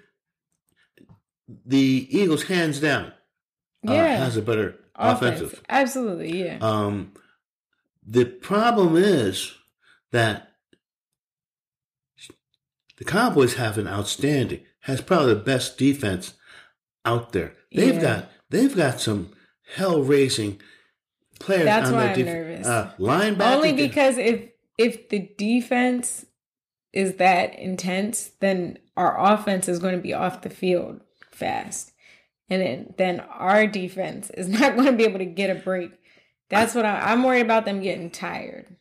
the 1.66 2.08
Eagles, 2.10 2.44
hands 2.44 2.80
down, 2.80 3.08
uh, 3.88 3.94
Yeah. 3.94 4.18
has 4.18 4.38
a 4.38 4.42
better 4.42 4.76
Offense. 4.96 5.40
offensive. 5.42 5.64
Absolutely, 5.70 6.44
yeah. 6.44 6.58
Um, 6.62 7.14
the 8.06 8.26
problem 8.26 8.96
is 8.96 9.54
that 10.12 10.52
the 12.98 13.06
Cowboys 13.06 13.54
have 13.56 13.78
an 13.78 13.88
outstanding, 13.88 14.66
has 14.82 15.02
probably 15.02 15.34
the 15.34 15.40
best 15.40 15.78
defense 15.78 16.34
out 17.06 17.32
there. 17.32 17.56
They've 17.72 17.96
Yeah. 17.96 18.02
got 18.02 18.32
they've 18.50 18.76
got 18.76 19.00
some 19.00 19.32
hell 19.76 20.02
raising 20.02 20.60
players 21.40 21.66
That's 21.66 21.92
why 21.92 22.10
I'm 22.10 22.16
def- 22.16 22.26
nervous. 22.26 22.68
Uh, 22.68 22.92
linebacker. 23.00 23.56
Only 23.56 23.74
because 23.74 24.18
if 24.18 24.50
if 24.78 25.10
the 25.10 25.30
defense 25.38 26.26
is 26.94 27.16
that 27.16 27.58
intense, 27.58 28.32
then 28.40 28.78
our 28.96 29.20
offense 29.34 29.68
is 29.68 29.80
going 29.80 29.96
to 29.96 30.02
be 30.02 30.14
off 30.14 30.42
the 30.42 30.50
field 30.50 31.02
fast. 31.32 31.92
And 32.50 32.62
then, 32.62 32.94
then 32.98 33.20
our 33.20 33.68
defense 33.68 34.30
is 34.32 34.48
not 34.60 34.76
going 34.76 34.88
to 34.88 34.94
be 34.94 35.04
able 35.04 35.20
to 35.20 35.26
get 35.26 35.50
a 35.50 35.56
break. 35.56 35.92
That's 36.50 36.74
what 36.74 36.86
I, 36.86 37.12
I'm 37.12 37.24
worried 37.24 37.42
about 37.42 37.66
them 37.66 37.82
getting 37.82 38.10
tired. 38.10 38.76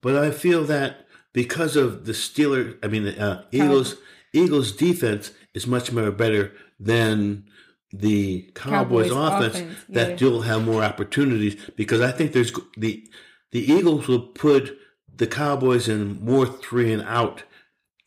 But 0.00 0.16
I 0.16 0.30
feel 0.30 0.64
that 0.64 1.06
because 1.32 1.76
of 1.76 2.06
the 2.06 2.12
Steelers, 2.12 2.78
I 2.82 2.88
mean, 2.88 3.06
uh, 3.06 3.44
Eagles, 3.52 3.96
Eagles 4.32 4.72
defense 4.72 5.32
is 5.54 5.66
much 5.66 5.92
more 5.92 6.10
better 6.10 6.52
than 6.80 7.44
the 7.92 8.50
Cowboys, 8.54 9.10
Cowboys 9.10 9.10
offense. 9.10 9.54
offense, 9.56 9.78
that 9.90 10.08
yeah. 10.10 10.16
you'll 10.18 10.42
have 10.42 10.64
more 10.64 10.82
opportunities 10.82 11.56
because 11.76 12.00
I 12.00 12.10
think 12.12 12.32
there's 12.32 12.52
the 12.76 13.04
the 13.50 13.60
Eagles 13.72 14.08
will 14.08 14.20
put 14.28 14.78
the 15.14 15.26
Cowboys 15.26 15.88
in 15.88 16.24
more 16.24 16.46
three 16.46 16.92
and 16.92 17.02
out 17.02 17.44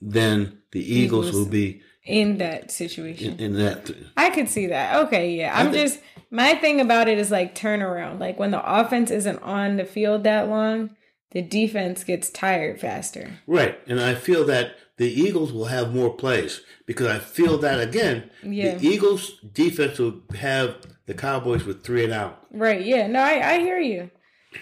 than 0.01 0.59
the 0.71 0.79
Eagles, 0.81 1.27
Eagles. 1.27 1.45
will 1.45 1.51
be 1.51 1.81
In 2.03 2.37
that 2.39 2.71
situation. 2.71 3.33
in, 3.33 3.39
in 3.39 3.53
that. 3.63 3.91
I 4.17 4.29
could 4.31 4.49
see 4.49 4.67
that. 4.67 5.05
Okay, 5.05 5.35
yeah. 5.35 5.57
I'm 5.57 5.71
think- 5.71 5.87
just 5.87 5.99
my 6.31 6.55
thing 6.55 6.81
about 6.81 7.07
it 7.07 7.17
is 7.17 7.31
like 7.31 7.55
turnaround. 7.55 8.19
Like 8.19 8.39
when 8.39 8.51
the 8.51 8.63
offense 8.79 9.11
isn't 9.11 9.39
on 9.43 9.77
the 9.77 9.85
field 9.85 10.23
that 10.23 10.49
long, 10.49 10.95
the 11.31 11.41
defense 11.41 12.03
gets 12.03 12.29
tired 12.29 12.79
faster. 12.81 13.29
Right, 13.45 13.79
and 13.87 13.99
I 14.01 14.15
feel 14.15 14.45
that 14.45 14.75
the 14.97 15.07
Eagles 15.11 15.51
will 15.51 15.65
have 15.65 15.93
more 15.93 16.13
plays 16.13 16.61
because 16.85 17.07
I 17.07 17.19
feel 17.19 17.57
that 17.59 17.79
again, 17.79 18.29
Yeah. 18.43 18.75
the 18.75 18.87
Eagles 18.87 19.39
defense 19.53 19.99
will 19.99 20.21
have 20.39 20.77
the 21.05 21.13
Cowboys 21.13 21.65
with 21.65 21.83
three 21.83 22.03
and 22.03 22.13
out. 22.13 22.45
Right. 22.51 22.83
Yeah. 22.85 23.07
No, 23.07 23.19
I, 23.19 23.55
I 23.55 23.59
hear 23.59 23.79
you. 23.79 24.09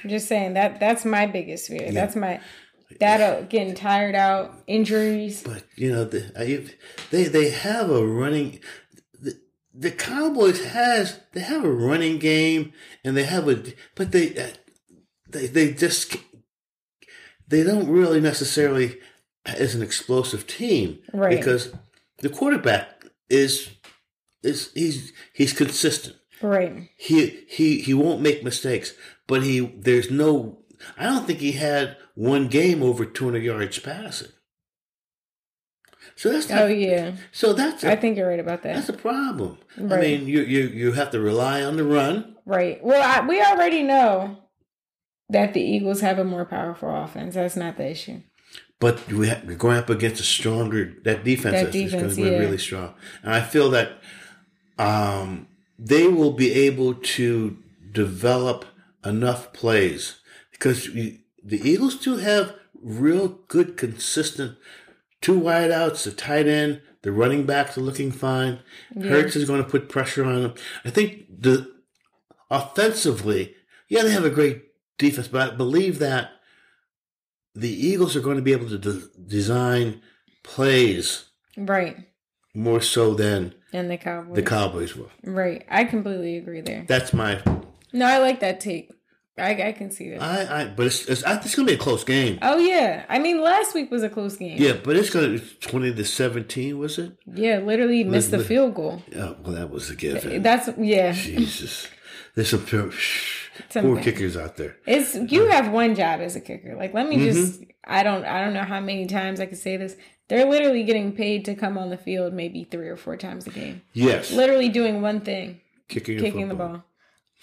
I'm 0.03 0.09
just 0.09 0.27
saying 0.27 0.53
that 0.53 0.79
that's 0.79 1.05
my 1.05 1.27
biggest 1.27 1.67
fear. 1.67 1.91
That's 1.91 2.15
my 2.15 2.39
that 2.99 3.21
uh, 3.21 3.41
getting 3.43 3.75
tired 3.75 4.15
out, 4.15 4.63
injuries. 4.67 5.43
But 5.43 5.63
you 5.75 5.91
know, 5.91 6.03
the, 6.05 6.31
I, 6.37 6.67
they 7.11 7.25
they 7.25 7.49
have 7.49 7.89
a 7.89 8.05
running. 8.05 8.59
The, 9.19 9.39
the 9.73 9.91
Cowboys 9.91 10.63
has 10.65 11.19
they 11.33 11.41
have 11.41 11.63
a 11.63 11.71
running 11.71 12.17
game, 12.19 12.73
and 13.03 13.15
they 13.15 13.23
have 13.23 13.47
a 13.47 13.63
but 13.95 14.11
they 14.11 14.35
uh, 14.37 14.47
they 15.29 15.47
they 15.47 15.73
just 15.73 16.17
they 17.47 17.63
don't 17.63 17.87
really 17.87 18.21
necessarily 18.21 18.97
as 19.45 19.75
an 19.75 19.82
explosive 19.82 20.47
team, 20.47 20.99
Right. 21.13 21.38
Because 21.38 21.73
the 22.19 22.29
quarterback 22.29 23.06
is 23.29 23.69
is 24.41 24.71
he's 24.73 25.13
he's 25.34 25.53
consistent. 25.53 26.15
Right. 26.41 26.89
He 26.97 27.45
he 27.47 27.79
he 27.79 27.93
won't 27.93 28.21
make 28.21 28.43
mistakes, 28.43 28.93
but 29.27 29.43
he 29.43 29.60
there's 29.77 30.10
no. 30.12 30.60
I 30.97 31.06
don't 31.06 31.25
think 31.25 31.39
he 31.39 31.53
had 31.53 31.95
one 32.15 32.47
game 32.49 32.84
over 32.84 33.06
200 33.06 33.41
yards 33.41 33.79
passing. 33.79 34.27
So 36.15 36.32
that's 36.32 36.51
Oh 36.51 36.67
yeah. 36.67 37.13
so 37.32 37.53
that's 37.53 37.84
a, 37.84 37.91
I 37.91 37.95
think 37.95 38.17
you're 38.17 38.27
right 38.29 38.39
about 38.39 38.62
that. 38.63 38.75
that's 38.75 38.89
a 38.89 38.93
problem. 38.93 39.58
I 39.77 39.97
mean, 39.97 40.27
you 40.27 40.41
you 40.41 40.67
you 40.67 40.91
have 40.91 41.12
to 41.12 41.19
rely 41.19 41.63
on 41.63 41.77
the 41.77 41.84
run. 41.84 42.36
Right. 42.45 42.84
Well, 42.84 43.01
I, 43.01 43.25
we 43.25 43.41
already 43.41 43.84
know 43.84 44.38
that 45.29 45.53
the 45.53 45.62
Eagles 45.62 46.01
have 46.01 46.19
a 46.19 46.23
more 46.25 46.45
powerful 46.45 46.93
offense. 46.93 47.36
That's 47.36 47.56
not 47.56 47.77
the 47.77 47.89
issue. 47.89 48.21
But 48.83 49.07
we 49.07 49.31
we're 49.45 49.55
going 49.55 49.77
up 49.77 49.89
against 49.89 50.19
a 50.19 50.25
stronger 50.25 50.93
that 51.05 51.23
defense 51.23 51.55
That 51.55 51.73
is, 51.73 51.85
is 51.85 51.91
going 51.93 52.09
to 52.09 52.15
be 52.17 52.23
yeah. 52.23 52.37
really 52.37 52.57
strong, 52.57 52.93
and 53.23 53.33
I 53.33 53.39
feel 53.39 53.69
that 53.69 53.93
um, 54.77 55.47
they 55.79 56.09
will 56.09 56.33
be 56.33 56.51
able 56.51 56.95
to 56.95 57.57
develop 57.93 58.65
enough 59.05 59.53
plays 59.53 60.19
because 60.51 60.87
you, 60.87 61.19
the 61.41 61.61
Eagles 61.61 61.95
do 61.95 62.17
have 62.17 62.55
real 62.81 63.39
good, 63.47 63.77
consistent 63.77 64.57
two 65.21 65.39
wideouts, 65.39 66.05
a 66.05 66.11
tight 66.11 66.49
end, 66.49 66.81
the 67.03 67.13
running 67.13 67.45
backs 67.45 67.77
are 67.77 67.81
looking 67.81 68.11
fine. 68.11 68.59
Hurts 69.01 69.37
is 69.37 69.45
going 69.45 69.63
to 69.63 69.69
put 69.69 69.87
pressure 69.87 70.25
on 70.25 70.41
them. 70.41 70.53
I 70.83 70.89
think 70.89 71.23
the 71.29 71.71
offensively, 72.51 73.55
yeah, 73.87 74.03
they 74.03 74.11
have 74.11 74.25
a 74.25 74.29
great 74.29 74.63
defense, 74.97 75.29
but 75.29 75.53
I 75.53 75.55
believe 75.55 75.99
that 75.99 76.31
the 77.55 77.69
Eagles 77.87 78.15
are 78.15 78.21
going 78.21 78.37
to 78.37 78.41
be 78.43 78.51
able 78.53 78.69
to 78.69 78.77
de- 78.77 79.07
design 79.27 80.01
plays 80.43 81.25
Right. 81.57 81.97
more 82.53 82.81
so 82.81 83.13
than 83.13 83.53
And 83.71 83.89
the 83.89 83.97
Cowboys. 83.97 84.35
the 84.35 84.43
Cowboys 84.43 84.95
will. 84.95 85.11
right. 85.23 85.65
I 85.69 85.83
completely 85.85 86.37
agree 86.37 86.61
there. 86.61 86.85
That's 86.87 87.13
my. 87.13 87.41
No, 87.91 88.05
I 88.05 88.17
like 88.19 88.39
that 88.41 88.59
take. 88.59 88.91
I, 89.37 89.69
I 89.69 89.71
can 89.71 89.89
see 89.89 90.11
that. 90.11 90.21
I. 90.21 90.61
I 90.61 90.65
but 90.67 90.85
it's 90.85 91.05
it's, 91.07 91.23
it's 91.25 91.55
going 91.55 91.65
to 91.67 91.71
be 91.71 91.73
a 91.73 91.77
close 91.77 92.03
game. 92.03 92.37
oh 92.43 92.57
yeah. 92.59 93.03
I 93.09 93.17
mean, 93.17 93.41
last 93.41 93.73
week 93.73 93.89
was 93.89 94.03
a 94.03 94.09
close 94.09 94.35
game. 94.37 94.57
Yeah, 94.61 94.73
but 94.83 94.95
it's 94.95 95.09
going 95.09 95.39
to 95.39 95.45
twenty 95.59 95.91
to 95.93 96.05
seventeen. 96.05 96.77
Was 96.77 96.99
it? 96.99 97.17
Yeah. 97.25 97.57
Literally 97.59 98.03
missed 98.03 98.29
the 98.31 98.37
li- 98.39 98.43
field 98.43 98.75
goal. 98.75 99.01
Yeah, 99.11 99.33
well, 99.43 99.53
that 99.55 99.71
was 99.71 99.89
a 99.89 99.95
given. 99.95 100.43
That's 100.43 100.69
yeah. 100.77 101.13
Jesus, 101.13 101.87
there's 102.35 102.49
some 102.49 102.65
poor, 103.73 104.01
kickers 104.01 104.35
out 104.37 104.57
there. 104.57 104.75
It's 104.87 105.15
you 105.15 105.47
have 105.47 105.71
one 105.71 105.95
job 105.95 106.19
as 106.21 106.35
a 106.35 106.41
kicker. 106.41 106.75
Like 106.75 106.93
let 106.93 107.07
me 107.07 107.17
Mm-hmm. 107.17 107.25
just 107.25 107.63
I 107.85 108.03
don't 108.03 108.25
I 108.25 108.43
don't 108.43 108.53
know 108.53 108.63
how 108.63 108.79
many 108.79 109.05
times 109.07 109.39
I 109.39 109.45
could 109.45 109.57
say 109.57 109.77
this. 109.77 109.95
They're 110.29 110.45
literally 110.49 110.83
getting 110.83 111.11
paid 111.13 111.45
to 111.45 111.55
come 111.55 111.77
on 111.77 111.89
the 111.89 111.97
field 111.97 112.33
maybe 112.33 112.63
three 112.63 112.87
or 112.87 112.95
four 112.97 113.17
times 113.17 113.45
a 113.45 113.49
game. 113.51 113.81
Yes, 113.93 114.31
Literally 114.31 114.69
doing 114.69 115.01
one 115.01 115.19
thing, 115.21 115.59
kicking, 115.89 116.17
kicking 116.19 116.47
the 116.47 116.55
ball. 116.55 116.83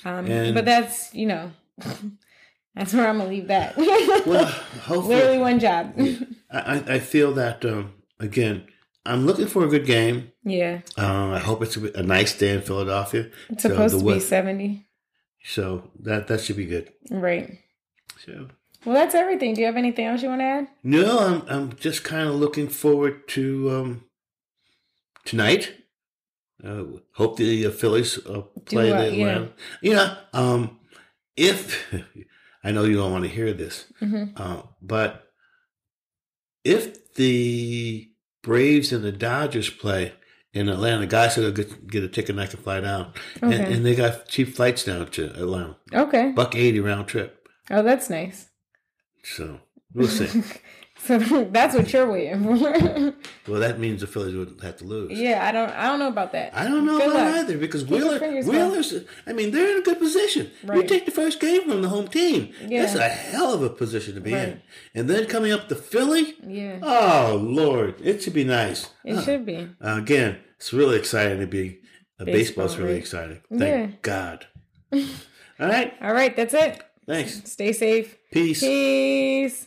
Um 0.04 0.26
And- 0.30 0.54
but 0.54 0.64
that's, 0.64 1.14
you 1.14 1.26
know, 1.26 1.52
that's 2.74 2.94
where 2.94 3.08
I'm 3.08 3.18
gonna 3.18 3.28
leave 3.28 3.48
that. 3.48 3.76
Well, 3.76 4.44
hopefully, 4.82 5.16
literally 5.16 5.38
one 5.38 5.58
job. 5.60 5.94
I, 6.50 6.58
I- 6.76 6.94
I 6.94 6.98
feel 6.98 7.32
that 7.34 7.64
um, 7.64 7.94
again. 8.18 8.64
I'm 9.06 9.24
looking 9.26 9.46
for 9.46 9.64
a 9.64 9.68
good 9.68 9.86
game. 9.86 10.30
yeah. 10.44 10.82
Uh, 10.96 11.30
I 11.30 11.38
hope 11.38 11.62
it's 11.62 11.74
a, 11.78 11.90
a 11.98 12.02
nice 12.02 12.36
day 12.36 12.52
in 12.52 12.60
Philadelphia. 12.60 13.30
It's 13.48 13.62
So 13.62 13.70
supposed 13.70 13.98
to 13.98 14.04
be 14.04 14.20
seventy. 14.20 14.86
So 15.44 15.90
that 16.00 16.26
that 16.28 16.40
should 16.40 16.56
be 16.56 16.66
good. 16.66 16.92
Right. 17.10 17.58
So 18.24 18.48
Well 18.84 18.94
that's 18.94 19.14
everything. 19.14 19.54
Do 19.54 19.60
you 19.60 19.66
have 19.66 19.76
anything 19.76 20.06
else 20.06 20.22
you 20.22 20.28
want 20.28 20.40
to 20.40 20.44
add? 20.44 20.68
no, 20.82 21.18
I'm 21.18 21.42
I'm 21.48 21.76
just 21.76 22.04
kind 22.04 22.28
of 22.28 22.34
looking 22.34 22.68
forward 22.68 23.26
to 23.28 23.70
um, 23.70 24.04
tonight. 25.24 25.74
Uh, 26.62 26.84
hope 27.14 27.38
the 27.38 27.66
uh, 27.66 27.70
Phillies 27.70 28.18
uh, 28.26 28.42
play 28.66 28.90
well, 28.92 29.10
the 29.10 29.16
yeah. 29.16 29.46
Yeah. 29.80 30.14
Um, 30.34 30.78
if 31.36 31.90
I 32.64 32.70
know 32.72 32.84
you 32.84 32.96
don't 32.96 33.12
want 33.12 33.24
to 33.24 33.30
hear 33.30 33.54
this, 33.54 33.86
Mhm. 34.02 34.38
uh, 34.38 34.62
but 34.82 35.26
if 36.64 37.14
the 37.14 38.10
Braves 38.42 38.92
and 38.92 39.02
the 39.02 39.12
Dodgers 39.12 39.70
play 39.70 40.12
in 40.52 40.68
Atlanta, 40.68 41.06
guys 41.06 41.36
will 41.36 41.52
get, 41.52 41.86
get 41.86 42.02
a 42.04 42.08
ticket 42.08 42.30
and 42.30 42.40
I 42.40 42.46
can 42.46 42.60
fly 42.60 42.80
down, 42.80 43.12
and, 43.40 43.52
and 43.54 43.86
they 43.86 43.94
got 43.94 44.26
cheap 44.28 44.54
flights 44.54 44.84
down 44.84 45.06
to 45.12 45.26
Atlanta, 45.32 45.76
Okay. 45.92 46.32
buck 46.32 46.54
eighty 46.56 46.80
round 46.80 47.06
trip. 47.08 47.46
Oh, 47.70 47.82
that's 47.82 48.10
nice. 48.10 48.48
So 49.22 49.60
we'll 49.94 50.08
see. 50.08 50.42
So 51.02 51.18
that's 51.50 51.74
what 51.74 51.92
you're 51.92 52.10
waiting 52.10 52.44
for. 52.44 53.14
well, 53.50 53.60
that 53.60 53.78
means 53.78 54.00
the 54.02 54.06
Phillies 54.06 54.34
would 54.34 54.60
have 54.62 54.76
to 54.78 54.84
lose. 54.84 55.18
yeah, 55.18 55.46
I 55.46 55.50
don't 55.52 55.70
I 55.70 55.86
don't 55.88 55.98
know 55.98 56.08
about 56.08 56.32
that. 56.32 56.54
I 56.54 56.64
don't 56.64 56.84
know 56.86 56.98
Good 56.98 57.10
about 57.10 57.26
luck. 57.32 57.36
either 57.44 57.58
because 57.58 57.82
Keep 57.84 57.90
Wheeler, 57.92 58.18
Wheeler's. 58.42 58.94
I 59.26 59.32
mean, 59.32 59.50
they're 59.50 59.70
in 59.76 59.78
a 59.78 59.82
good 59.82 59.98
position. 59.98 60.50
You 60.72 60.82
take 60.84 61.06
the 61.06 61.10
first 61.10 61.40
game 61.40 61.62
from 61.68 61.82
the 61.82 61.88
home 61.88 62.08
team. 62.08 62.52
Yeah. 62.66 62.82
That's 62.82 62.94
a 62.96 63.08
hell 63.08 63.54
of 63.54 63.62
a 63.62 63.70
position 63.70 64.14
to 64.14 64.20
be 64.20 64.34
in. 64.34 64.60
And 64.94 65.08
then 65.08 65.26
coming 65.26 65.52
up 65.52 65.68
to 65.68 65.74
Philly. 65.74 66.34
Yeah. 66.46 66.78
Oh 66.82 67.38
Lord, 67.42 67.94
it 68.02 68.22
should 68.22 68.34
be 68.34 68.44
nice. 68.44 68.90
It 69.04 69.14
Uh, 69.16 69.22
should 69.22 69.46
be. 69.46 69.68
uh, 69.82 69.96
again, 69.98 70.38
it's 70.56 70.72
really 70.72 70.96
exciting 70.98 71.40
to 71.40 71.46
be. 71.46 71.78
Uh, 72.20 72.24
Baseball, 72.26 72.34
baseball's 72.66 72.76
really 72.76 72.92
right. 72.92 72.98
exciting. 72.98 73.40
Thank 73.48 73.62
Yeah. 73.62 73.96
God. 74.02 74.46
All 74.92 75.00
right. 75.68 75.94
All 76.02 76.12
right, 76.12 76.36
that's 76.36 76.52
it. 76.52 76.82
Thanks. 77.06 77.50
Stay 77.50 77.72
safe. 77.72 78.16
Peace. 78.30 78.60
Peace. 78.60 79.66